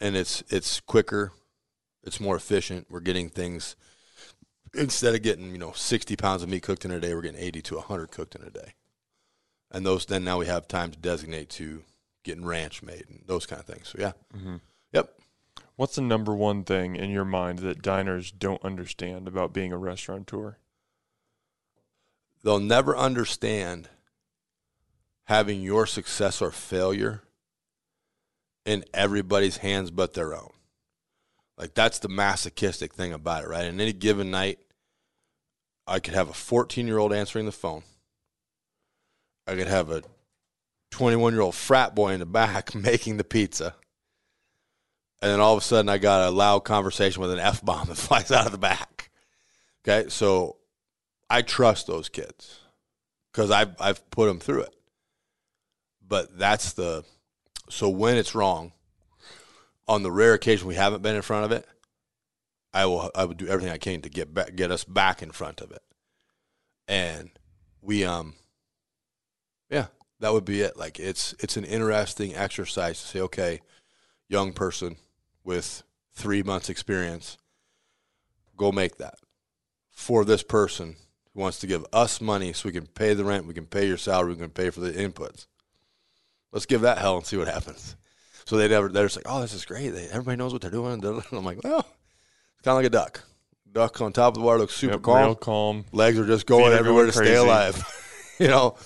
[0.00, 1.32] and it's it's quicker,
[2.02, 2.86] it's more efficient.
[2.88, 3.76] We're getting things
[4.74, 7.40] instead of getting, you know, 60 pounds of meat cooked in a day, we're getting
[7.40, 8.74] 80 to 100 cooked in a day.
[9.70, 11.82] And those then now we have time to designate to
[12.22, 13.88] getting ranch made and those kind of things.
[13.88, 14.12] So yeah.
[14.34, 14.60] Yep.
[15.76, 19.78] What's the number one thing in your mind that diners don't understand about being a
[19.78, 20.56] restaurateur
[22.42, 23.88] they'll never understand
[25.24, 27.22] having your success or failure
[28.64, 30.50] in everybody's hands but their own.
[31.56, 33.64] Like that's the masochistic thing about it, right?
[33.64, 34.58] In any given night,
[35.86, 37.82] I could have a 14 year old answering the phone.
[39.46, 40.02] I could have a
[40.90, 43.74] 21 year old frat boy in the back making the pizza.
[45.22, 47.88] And then all of a sudden I got a loud conversation with an f bomb
[47.88, 49.10] that flies out of the back.
[49.86, 50.56] Okay, so
[51.28, 52.60] I trust those kids
[53.32, 54.74] because I've I've put them through it.
[56.06, 57.04] But that's the
[57.70, 58.72] so when it's wrong,
[59.88, 61.66] on the rare occasion we haven't been in front of it,
[62.72, 65.30] I will I would do everything I can to get back, get us back in
[65.30, 65.82] front of it,
[66.88, 67.30] and
[67.80, 68.34] we um
[69.70, 69.86] yeah
[70.20, 70.76] that would be it.
[70.76, 73.60] Like it's it's an interesting exercise to say okay,
[74.28, 74.96] young person
[75.44, 75.82] with
[76.14, 77.38] three months experience,
[78.56, 79.14] go make that
[79.90, 80.96] for this person
[81.32, 83.86] who wants to give us money so we can pay the rent, we can pay
[83.86, 85.46] your salary, we can pay for the inputs.
[86.52, 87.96] Let's give that hell and see what happens.
[88.44, 89.90] So they never, they're just like, oh, this is great.
[89.90, 91.04] They, everybody knows what they're doing.
[91.32, 93.22] I'm like, well, it's kind of like a duck.
[93.72, 95.34] Duck on top of the water looks super Yep, calm.
[95.36, 95.84] calm.
[95.92, 97.82] Legs are just going Feet everywhere going to stay alive.
[98.38, 98.76] you know?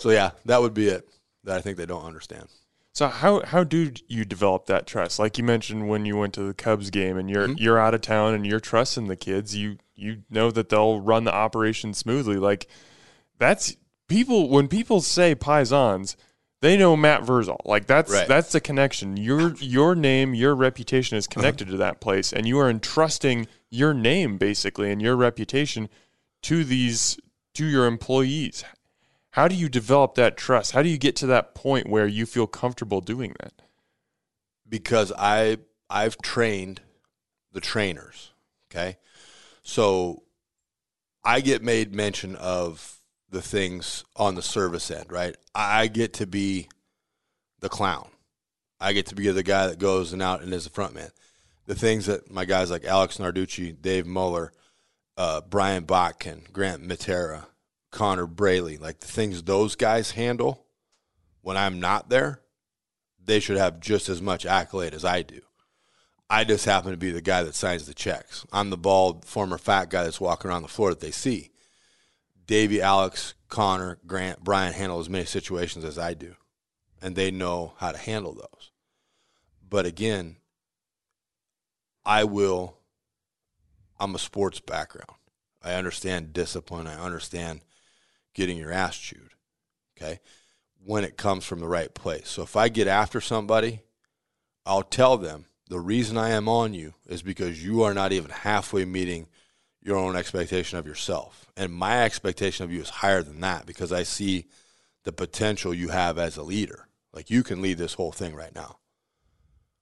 [0.00, 1.08] So yeah, that would be it
[1.44, 2.46] that I think they don't understand.
[2.94, 5.18] So how how do you develop that trust?
[5.18, 7.58] Like you mentioned when you went to the Cubs game and you're Mm-hmm.
[7.62, 11.24] you're out of town and you're trusting the kids, you you know that they'll run
[11.24, 12.36] the operation smoothly.
[12.36, 12.68] Like
[13.38, 13.76] that's
[14.08, 16.14] people when people say Paisans,
[16.60, 17.58] they know Matt Verzal.
[17.64, 18.28] Like that's Right.
[18.28, 19.16] that's the connection.
[19.16, 23.92] Your your name, your reputation is connected to that place and you are entrusting your
[23.92, 25.88] name basically and your reputation
[26.42, 27.18] to these
[27.54, 28.62] to your employees.
[29.34, 30.72] How do you develop that trust?
[30.72, 33.52] How do you get to that point where you feel comfortable doing that?
[34.68, 35.58] because I
[35.88, 36.80] I've trained
[37.52, 38.32] the trainers.
[38.70, 38.96] Okay,
[39.62, 40.22] so
[41.24, 42.98] I get made mention of
[43.30, 45.36] the things on the service end, right?
[45.54, 46.68] I get to be
[47.60, 48.08] the clown.
[48.80, 51.10] I get to be the guy that goes and out and is the front man.
[51.66, 54.52] The things that my guys like Alex Narducci, Dave Muller,
[55.16, 57.46] uh, Brian Botkin, Grant Matera,
[57.94, 60.66] Connor Braley, like the things those guys handle
[61.42, 62.40] when I'm not there,
[63.24, 65.40] they should have just as much accolade as I do.
[66.28, 68.44] I just happen to be the guy that signs the checks.
[68.52, 71.52] I'm the bald former fat guy that's walking around the floor that they see.
[72.46, 76.34] Davey, Alex, Connor, Grant, Brian handle as many situations as I do,
[77.00, 78.72] and they know how to handle those.
[79.70, 80.36] But again,
[82.04, 82.78] I will.
[84.00, 85.16] I'm a sports background.
[85.62, 86.88] I understand discipline.
[86.88, 87.60] I understand
[88.34, 89.34] getting your ass chewed.
[89.96, 90.20] Okay
[90.84, 92.28] when it comes from the right place.
[92.28, 93.80] So if I get after somebody,
[94.66, 98.30] I'll tell them the reason I am on you is because you are not even
[98.30, 99.26] halfway meeting
[99.82, 101.50] your own expectation of yourself.
[101.56, 104.46] And my expectation of you is higher than that because I see
[105.04, 106.88] the potential you have as a leader.
[107.12, 108.78] Like you can lead this whole thing right now.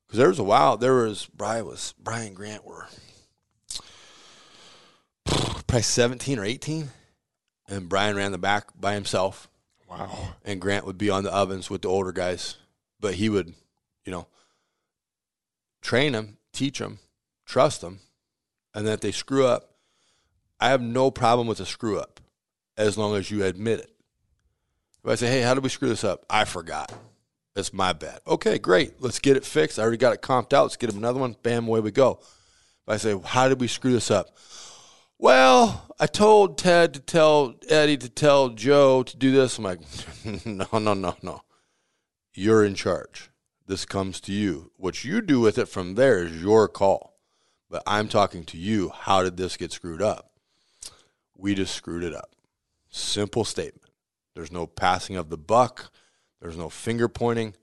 [0.07, 2.86] Because there was a while, there was Brian was Brian Grant were
[5.24, 6.90] probably 17 or 18.
[7.72, 9.48] And Brian ran the back by himself
[9.88, 10.34] Wow.
[10.44, 12.56] and Grant would be on the ovens with the older guys,
[13.00, 13.54] but he would,
[14.04, 14.26] you know,
[15.80, 16.98] train them, teach them,
[17.46, 18.00] trust them,
[18.74, 19.70] and then if they screw up,
[20.60, 22.20] I have no problem with a screw up,
[22.76, 23.90] as long as you admit it.
[25.02, 26.92] If I say, "Hey, how did we screw this up?" I forgot.
[27.56, 28.20] It's my bad.
[28.26, 29.00] Okay, great.
[29.00, 29.78] Let's get it fixed.
[29.78, 30.64] I already got it comped out.
[30.64, 31.36] Let's get him another one.
[31.42, 32.18] Bam, away we go.
[32.20, 34.36] If I say, "How did we screw this up?"
[35.22, 39.56] Well, I told Ted to tell Eddie to tell Joe to do this.
[39.56, 39.78] I'm like,
[40.44, 41.42] no, no, no, no.
[42.34, 43.30] You're in charge.
[43.68, 44.72] This comes to you.
[44.78, 47.20] What you do with it from there is your call.
[47.70, 48.88] But I'm talking to you.
[48.88, 50.32] How did this get screwed up?
[51.36, 52.34] We just screwed it up.
[52.90, 53.92] Simple statement.
[54.34, 55.92] There's no passing of the buck.
[56.40, 57.54] There's no finger pointing.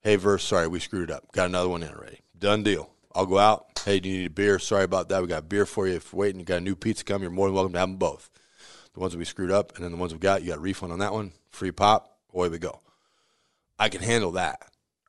[0.00, 1.30] Hey, verse, sorry, we screwed it up.
[1.30, 2.22] Got another one in already.
[2.36, 2.90] Done deal.
[3.14, 3.66] I'll go out.
[3.84, 4.58] Hey, do you need a beer?
[4.58, 5.20] Sorry about that.
[5.22, 5.96] We got beer for you.
[5.96, 7.88] If you're waiting, you got a new pizza coming, you're more than welcome to have
[7.88, 8.30] them both.
[8.94, 10.60] The ones that we screwed up, and then the ones we got, you got a
[10.60, 11.32] refund on that one.
[11.50, 12.18] Free pop.
[12.32, 12.80] Away we go.
[13.78, 14.62] I can handle that.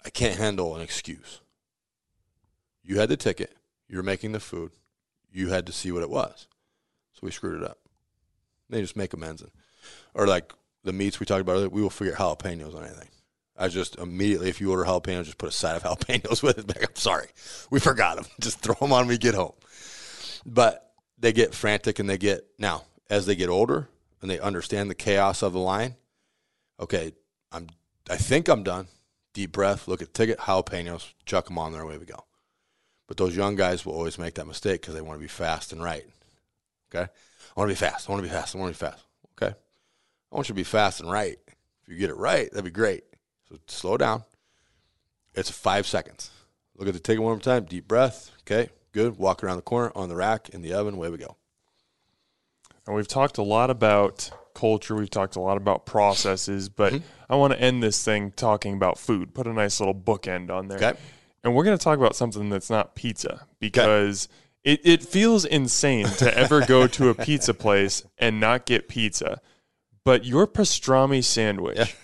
[0.04, 1.42] I can't handle an excuse.
[2.84, 3.56] You had the ticket.
[3.88, 4.72] You're making the food.
[5.32, 6.48] You had to see what it was.
[7.14, 7.78] So we screwed it up.
[8.70, 9.44] They just make amends.
[10.16, 13.10] Or like the meats we talked about earlier, we will figure jalapenos on anything.
[13.62, 16.78] I just immediately, if you order jalapenos, just put a side of jalapenos with it.
[16.82, 17.28] I'm sorry,
[17.70, 18.26] we forgot them.
[18.40, 19.54] Just throw them on when we get home.
[20.46, 23.88] But they get frantic and they get now as they get older
[24.20, 25.96] and they understand the chaos of the line.
[26.80, 27.14] Okay,
[27.52, 27.68] I'm.
[28.10, 28.88] I think I'm done.
[29.34, 29.88] Deep breath.
[29.88, 30.40] Look at ticket.
[30.40, 31.14] Jalapenos.
[31.26, 31.84] Chuck them on there.
[31.84, 32.26] Away we go.
[33.08, 35.72] But those young guys will always make that mistake because they want to be fast
[35.72, 36.06] and right.
[36.90, 38.10] Okay, I want to be fast.
[38.10, 38.56] I want to be fast.
[38.56, 39.04] I want to be fast.
[39.40, 41.38] Okay, I want you to be fast and right.
[41.84, 43.04] If you get it right, that'd be great.
[43.52, 44.24] So slow down.
[45.34, 46.32] It's five seconds.
[46.78, 47.66] Look at the ticket one more time.
[47.66, 48.32] Deep breath.
[48.42, 49.18] Okay, good.
[49.18, 50.96] Walk around the corner on the rack in the oven.
[50.96, 51.36] Away we go.
[52.88, 54.96] And we've talked a lot about culture.
[54.96, 57.06] We've talked a lot about processes, but mm-hmm.
[57.30, 59.34] I want to end this thing talking about food.
[59.34, 60.78] Put a nice little bookend on there.
[60.78, 61.00] Okay.
[61.44, 64.30] and we're going to talk about something that's not pizza because
[64.64, 69.42] it, it feels insane to ever go to a pizza place and not get pizza.
[70.04, 71.96] But your pastrami sandwich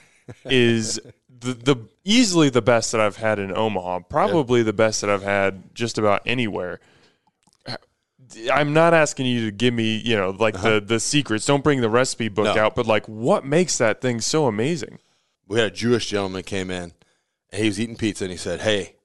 [0.45, 1.00] is
[1.40, 5.24] the, the easily the best that I've had in Omaha, probably the best that I've
[5.24, 6.80] had just about anywhere.
[8.52, 10.80] I'm not asking you to give me, you know, like the uh-huh.
[10.86, 11.46] the secrets.
[11.46, 12.62] Don't bring the recipe book No.
[12.62, 15.00] out, but like what makes that thing so amazing?
[15.48, 16.92] we had a Jewish gentleman came in
[17.52, 18.96] and he was eating pizza and he said, Hey,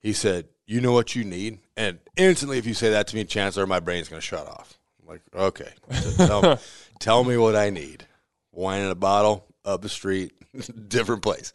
[0.00, 1.58] he said, You know what you need?
[1.76, 4.78] And instantly, if you say that to me, Chancellor, my brain's going to shut off.
[5.00, 5.72] I'm like, Okay,
[6.16, 6.60] tell,
[7.00, 8.06] tell me what I need.
[8.52, 10.32] Wine in a bottle, up the street,
[10.88, 11.52] different place.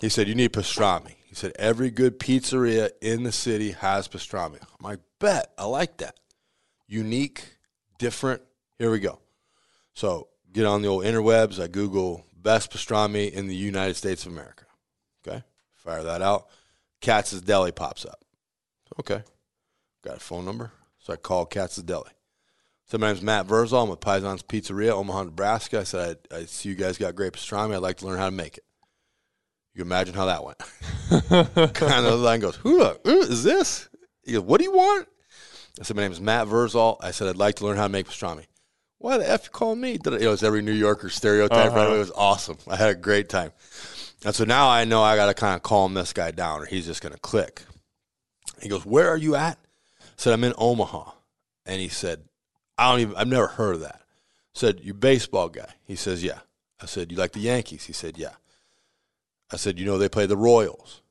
[0.00, 1.14] He said, You need pastrami.
[1.26, 4.60] He said, Every good pizzeria in the city has pastrami.
[4.60, 6.16] I'm like, Bet, I like that.
[6.86, 7.44] Unique,
[7.98, 8.42] different.
[8.78, 9.20] Here we go.
[9.94, 11.62] So get on the old interwebs.
[11.62, 14.64] I Google best pastrami in the United States of America.
[15.26, 15.42] Okay,
[15.76, 16.48] fire that out.
[17.00, 18.24] Katz's Deli pops up.
[18.98, 19.22] Okay,
[20.02, 20.72] got a phone number.
[20.98, 22.10] So I call Katz's Deli.
[22.90, 23.84] So my name's Matt Verzal.
[23.84, 25.78] I'm with Paisan's Pizzeria, Omaha, Nebraska.
[25.78, 27.76] I said, I, I see you guys got great pastrami.
[27.76, 28.64] I'd like to learn how to make it.
[29.74, 30.58] You can imagine how that went.
[31.74, 33.88] kind of the line goes, who the, who is this?
[34.24, 35.06] He goes, what do you want?
[35.78, 36.96] I said, my name is Matt Verzal.
[37.00, 38.46] I said, I'd like to learn how to make pastrami.
[38.98, 39.92] Why the F you calling me?
[39.92, 41.70] It was every New Yorker stereotype.
[41.70, 41.86] Right?
[41.86, 41.94] Uh-huh.
[41.94, 42.58] It was awesome.
[42.66, 43.52] I had a great time.
[44.24, 46.66] And so now I know I got to kind of calm this guy down or
[46.66, 47.62] he's just going to click.
[48.60, 49.58] He goes, where are you at?
[50.00, 51.12] I said, I'm in Omaha.
[51.66, 52.24] And he said,
[52.80, 54.00] I don't even, I've never heard of that.
[54.54, 55.68] Said, you baseball guy?
[55.84, 56.38] He says, yeah.
[56.80, 57.84] I said, you like the Yankees?
[57.84, 58.36] He said, yeah.
[59.52, 61.02] I said, you know they play the Royals?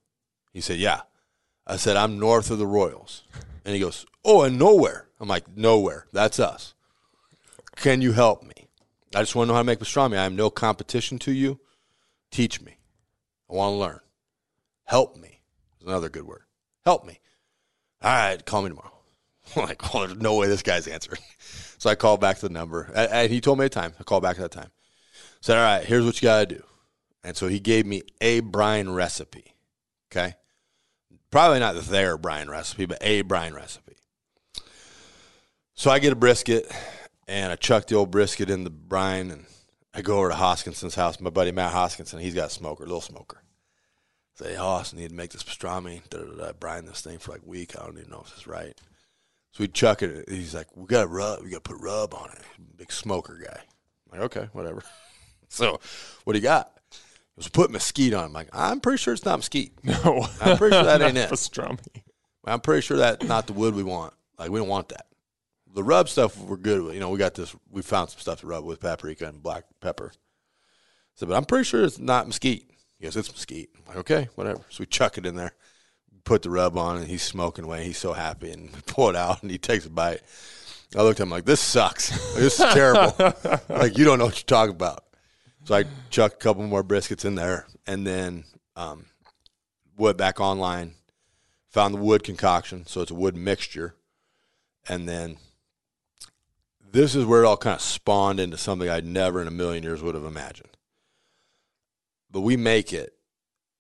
[0.51, 1.01] He said, yeah.
[1.67, 3.21] I said, I'm north of the Royals.
[3.63, 5.09] And he goes, oh, and nowhere.
[5.19, 6.07] I'm like, nowhere.
[6.11, 6.73] That's us.
[7.75, 8.67] Can you help me?
[9.13, 10.17] I just want to know how to make pastrami.
[10.17, 11.59] I am no competition to you.
[12.31, 12.77] Teach me.
[13.47, 13.99] I want to learn.
[14.85, 15.41] Help me.
[15.79, 16.45] Is another good word.
[16.83, 17.19] Help me.
[18.01, 18.98] All right, call me tomorrow.
[19.55, 21.21] I'm like, oh, there's no way this guy's answering.
[21.77, 23.93] So I called back to the number, and, he told me a time.
[23.99, 24.71] I called back at that time.
[25.41, 26.63] Said, all right, here's what you got to do.
[27.23, 29.55] And so he gave me a brine recipe.
[30.11, 30.35] Okay.
[31.31, 33.95] Probably not the their brine recipe, but a brine recipe.
[35.75, 36.69] So I get a brisket
[37.27, 39.45] and I chuck the old brisket in the brine and
[39.93, 41.19] I go over to Hoskinson's house.
[41.19, 43.43] My buddy Matt Hoskinson, he's got a smoker, little smoker.
[44.35, 46.01] Say, hey, Hoss, I need to make this pastrami.
[46.09, 47.77] Da, da, da, brine this thing for like a week.
[47.77, 48.77] I don't even know if this is right.
[49.51, 50.29] So we chuck it.
[50.29, 51.43] He's like, we got rub.
[51.43, 52.41] We got to put rub on it.
[52.77, 53.59] Big smoker guy.
[54.11, 54.81] I'm like, okay, whatever.
[55.49, 55.79] so
[56.23, 56.71] what do you got?
[56.91, 56.97] He
[57.37, 58.25] was put mesquite on.
[58.25, 59.71] I'm like, I'm pretty sure it's not mesquite.
[59.83, 61.29] No, I'm pretty sure that ain't it.
[61.29, 62.03] pastrami.
[62.45, 64.13] I'm pretty sure that's not the wood we want.
[64.37, 65.07] Like we don't want that.
[65.73, 66.93] The rub stuff we're good with.
[66.95, 67.55] You know, we got this.
[67.69, 70.11] We found some stuff to rub with paprika and black pepper.
[71.15, 72.65] So, but I'm pretty sure it's not mesquite.
[72.97, 73.69] He goes, it's mesquite.
[73.77, 74.61] I'm like, okay, whatever.
[74.69, 75.51] So we chuck it in there,
[76.29, 77.83] put the rub on, and he's smoking away.
[77.83, 80.21] He's so happy, and pull it out, and he takes a bite.
[80.95, 82.09] I looked at him like, this sucks.
[82.35, 83.15] This is terrible.
[83.69, 85.03] like you don't know what you're talking about.
[85.65, 89.05] So I chuck a couple more briskets in there, and then um,
[89.97, 90.93] went back online
[91.69, 93.95] found the wood concoction, so it's a wood mixture,
[94.87, 95.37] and then
[96.91, 99.83] this is where it all kind of spawned into something I never in a million
[99.83, 100.75] years would have imagined.
[102.31, 103.13] But we make it,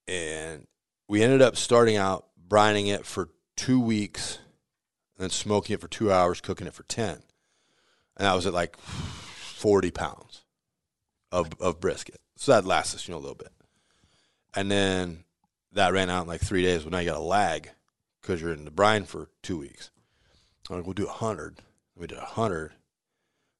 [0.07, 0.67] and
[1.07, 4.39] we ended up starting out brining it for two weeks,
[5.15, 7.21] and then smoking it for two hours, cooking it for ten,
[8.17, 10.43] and I was at like forty pounds
[11.31, 12.19] of of brisket.
[12.35, 13.51] So that lasts us, you know, a little bit,
[14.55, 15.23] and then
[15.73, 16.83] that ran out in like three days.
[16.83, 17.69] Well, now you got a lag
[18.21, 19.91] because you're in the brine for two weeks.
[20.69, 21.59] I'm like, we'll do a hundred.
[21.95, 22.73] We did a hundred.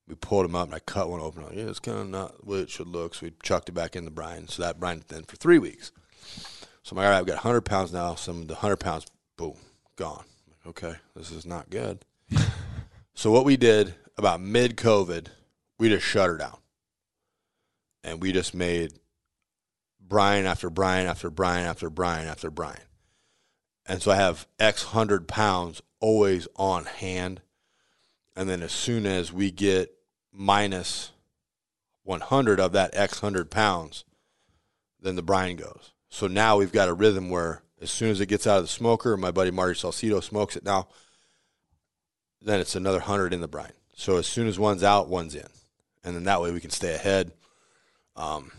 [0.08, 1.44] We pulled them up and I cut one open.
[1.44, 3.16] Like, yeah, it's kind of not what it should look.
[3.16, 4.48] So we chucked it back in the brine.
[4.48, 5.92] So that brine then for three weeks.
[6.84, 8.16] So I'm like, all right, I've got 100 pounds now.
[8.16, 9.06] Some of the 100 pounds,
[9.38, 9.58] boom,
[9.96, 10.26] gone.
[10.48, 12.06] Like, okay, this is not good.
[13.14, 15.28] so what we did about mid COVID,
[15.78, 16.58] we just shut her down.
[18.04, 18.94] And we just made
[20.00, 22.82] brine after brine after brine after brine after brine,
[23.86, 27.42] And so I have X hundred pounds always on hand.
[28.36, 29.94] And then as soon as we get
[30.32, 31.12] minus
[32.04, 34.06] 100 of that X hundred pounds,
[35.00, 35.92] then the brine goes.
[36.10, 38.70] So now we've got a rhythm where as soon as it gets out of the
[38.70, 40.88] smoker, my buddy Marty Salcido smokes it now,
[42.41, 43.72] then it's another 100 in the brine.
[43.95, 45.47] So as soon as one's out, one's in.
[46.03, 47.32] And then that way we can stay ahead.
[48.16, 48.51] Um,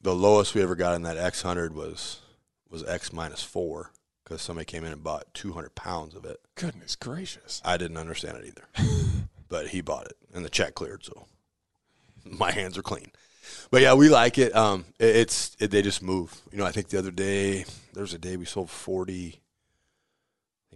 [0.00, 2.20] the lowest we ever got in that X hundred was
[2.68, 3.90] was X minus four
[4.22, 6.40] because somebody came in and bought two hundred pounds of it.
[6.54, 7.60] Goodness gracious.
[7.64, 8.88] I didn't understand it either,
[9.48, 11.26] but he bought it and the check cleared, so
[12.24, 13.10] my hands are clean.
[13.70, 14.54] But yeah, we like it.
[14.54, 16.40] Um, it, it's it, they just move.
[16.52, 19.40] You know, I think the other day there was a day we sold forty.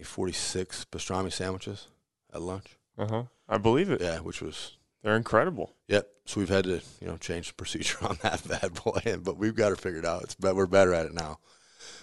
[0.03, 1.87] 46 pastrami sandwiches
[2.33, 2.77] at lunch.
[2.97, 3.23] Uh huh.
[3.47, 4.01] I believe it.
[4.01, 5.73] Yeah, which was They're incredible.
[5.87, 6.07] Yep.
[6.25, 9.55] So we've had to, you know, change the procedure on that bad boy, but we've
[9.55, 10.23] got it figured out.
[10.23, 11.39] It's but we're better at it now.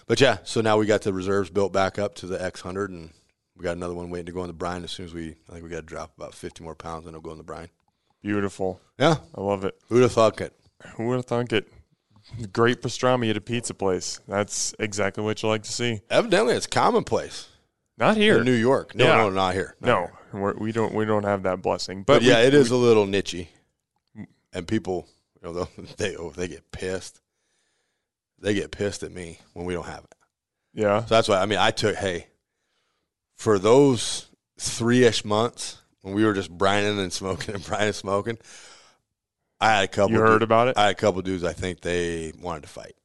[0.05, 2.91] But yeah, so now we got the reserves built back up to the X hundred,
[2.91, 3.11] and
[3.55, 5.35] we got another one waiting to go in the brine as soon as we.
[5.49, 7.43] I think we got to drop about fifty more pounds, and it'll go in the
[7.43, 7.69] brine.
[8.21, 8.81] Beautiful.
[8.99, 9.15] Yeah.
[9.35, 9.75] I love it.
[9.89, 10.53] Who'd have thought it?
[10.95, 11.67] Who would have thunk it?
[12.51, 14.19] Great pastrami at a pizza place.
[14.27, 16.01] That's exactly what you like to see.
[16.09, 17.47] Evidently, it's commonplace
[17.97, 18.39] Not here.
[18.39, 18.95] in New York.
[18.95, 19.15] No, Yeah.
[19.17, 19.75] no, not here.
[19.79, 19.99] Not no,
[20.31, 20.41] here.
[20.41, 20.93] we're, we don't.
[20.93, 22.03] We don't have that blessing.
[22.03, 23.47] But, But, yeah, we- it is a little nichey,
[24.51, 25.07] and people,
[25.41, 27.21] you know, they oh, they get pissed.
[28.39, 30.13] They get pissed at me when we don't have it.
[30.73, 30.99] Yeah.
[31.05, 32.27] So that's why I mean I took hey
[33.35, 34.27] for those
[34.59, 38.37] three ish months when we were just brining and smoking and brining and smoking.
[39.59, 40.11] I had a couple.
[40.11, 40.77] You heard du- about it?
[40.77, 41.43] I had a couple dudes.
[41.43, 42.95] I think they wanted to fight.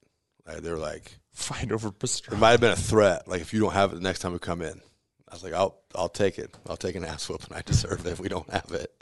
[0.46, 3.26] Like, they were like, Fight over it might have been a threat.
[3.26, 4.82] Like if you don't have it the next time we come in,
[5.30, 6.54] I was like, I'll I'll take it.
[6.68, 7.56] I'll take an ass whooping.
[7.56, 8.92] I deserve it if we don't have it.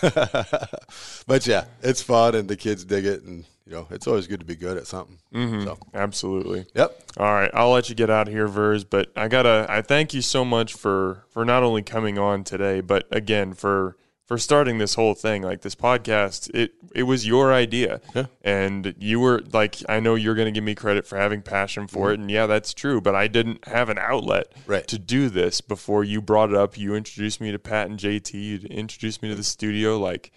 [1.26, 4.40] but yeah, it's fun and the kids dig it, and you know it's always good
[4.40, 5.18] to be good at something.
[5.34, 5.64] Mhm.
[5.64, 6.66] So Absolutely.
[6.74, 8.84] yep, All right, I'll let you get out of here, Vers.
[8.84, 12.80] But I gotta, I thank you so much for for not only coming on today,
[12.80, 15.42] but again for for starting this whole thing.
[15.42, 18.26] Like this podcast, it it was your idea, Yeah.
[18.42, 22.12] and you were like, I know you're gonna give me credit for having passion for
[22.12, 23.00] it, and yeah, that's true.
[23.00, 24.86] But I didn't have an outlet Right.
[24.88, 26.78] to do this before you brought it up.
[26.78, 28.34] You introduced me to Pat and JT.
[28.34, 29.98] You introduced me to the studio.
[29.98, 30.30] Like,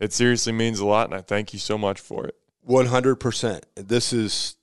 [0.00, 2.34] it seriously means a lot, and I thank you so much for it.
[2.62, 3.64] One hundred percent.
[3.74, 4.56] This is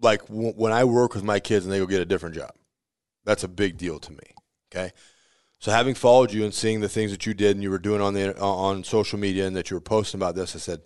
[0.00, 2.52] like w- when I work with my kids and they go get a different job.
[3.24, 4.34] That's a big deal to me.
[4.72, 4.92] Okay,
[5.58, 8.00] so having followed you and seeing the things that you did and you were doing
[8.00, 10.80] on the on social media and that you were posting about this, I said,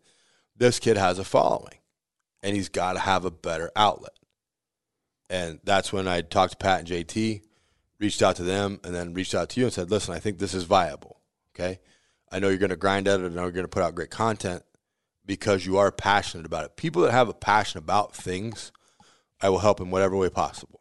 [0.57, 1.79] this kid has a following,
[2.43, 4.13] and he's got to have a better outlet.
[5.29, 7.43] And that's when I talked to Pat and JT,
[7.99, 10.39] reached out to them, and then reached out to you and said, listen, I think
[10.39, 11.21] this is viable.
[11.55, 11.81] Okay,
[12.31, 13.27] I know you're going to grind at it.
[13.27, 14.63] and I know you're going to put out great content
[15.27, 16.77] because you are passionate about it.
[16.77, 18.73] People that have a passion about things,
[19.41, 20.81] I will help in whatever way possible.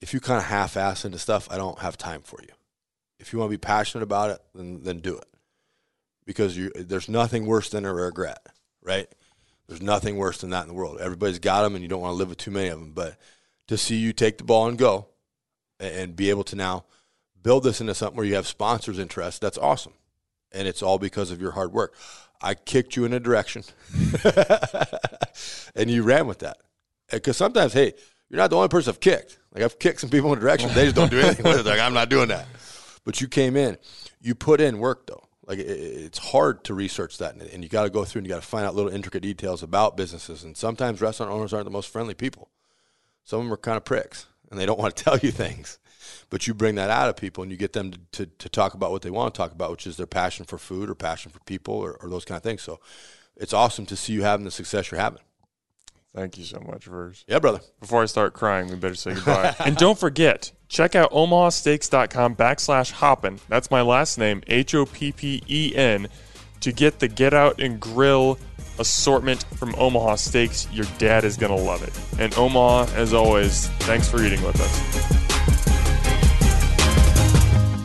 [0.00, 2.48] If you kind of half-ass into stuff, I don't have time for you.
[3.20, 5.28] If you want to be passionate about it, then then do it,
[6.26, 8.44] because you, there's nothing worse than a regret,
[8.82, 9.06] right?
[9.68, 11.00] There's nothing worse than that in the world.
[11.00, 12.90] Everybody's got them, and you don't want to live with too many of them.
[12.92, 13.16] But
[13.68, 15.06] to see you take the ball and go,
[15.78, 16.84] and, and be able to now
[17.40, 19.94] build this into something where you have sponsors' interest, that's awesome,
[20.50, 21.94] and it's all because of your hard work.
[22.42, 23.62] I kicked you in a direction,
[25.74, 26.58] and you ran with that.
[27.10, 27.92] Because sometimes, hey,
[28.28, 29.38] you're not the only person I've kicked.
[29.54, 31.66] Like I've kicked some people in a direction, they just don't do anything with it.
[31.66, 32.46] Like I'm not doing that.
[33.04, 33.76] But you came in,
[34.20, 35.22] you put in work though.
[35.46, 38.26] Like it, it's hard to research that, and- and you got to go through and
[38.26, 40.44] you got to find out little intricate details about businesses.
[40.44, 42.48] And sometimes restaurant owners aren't the most friendly people.
[43.24, 45.78] Some of them are kind of pricks, and they don't want to tell you things.
[46.32, 48.72] But you bring that out of people, and you get them to, to, to talk
[48.72, 51.30] about what they want to talk about, which is their passion for food or passion
[51.30, 52.62] for people or, or those kind of things.
[52.62, 52.80] So
[53.36, 55.20] it's awesome to see you having the success you're having.
[56.14, 57.26] Thank you so much, Vers.
[57.28, 57.60] Yeah, brother.
[57.80, 59.54] Before I start crying, we better say goodbye.
[59.66, 63.38] and don't forget, check out omahasteaks.com backslash hoppen.
[63.50, 66.08] That's my last name, H O P P E N,
[66.60, 68.38] to get the get out and grill
[68.78, 70.66] assortment from Omaha Steaks.
[70.72, 71.92] Your dad is going to love it.
[72.18, 75.21] And Omaha, as always, thanks for eating with us.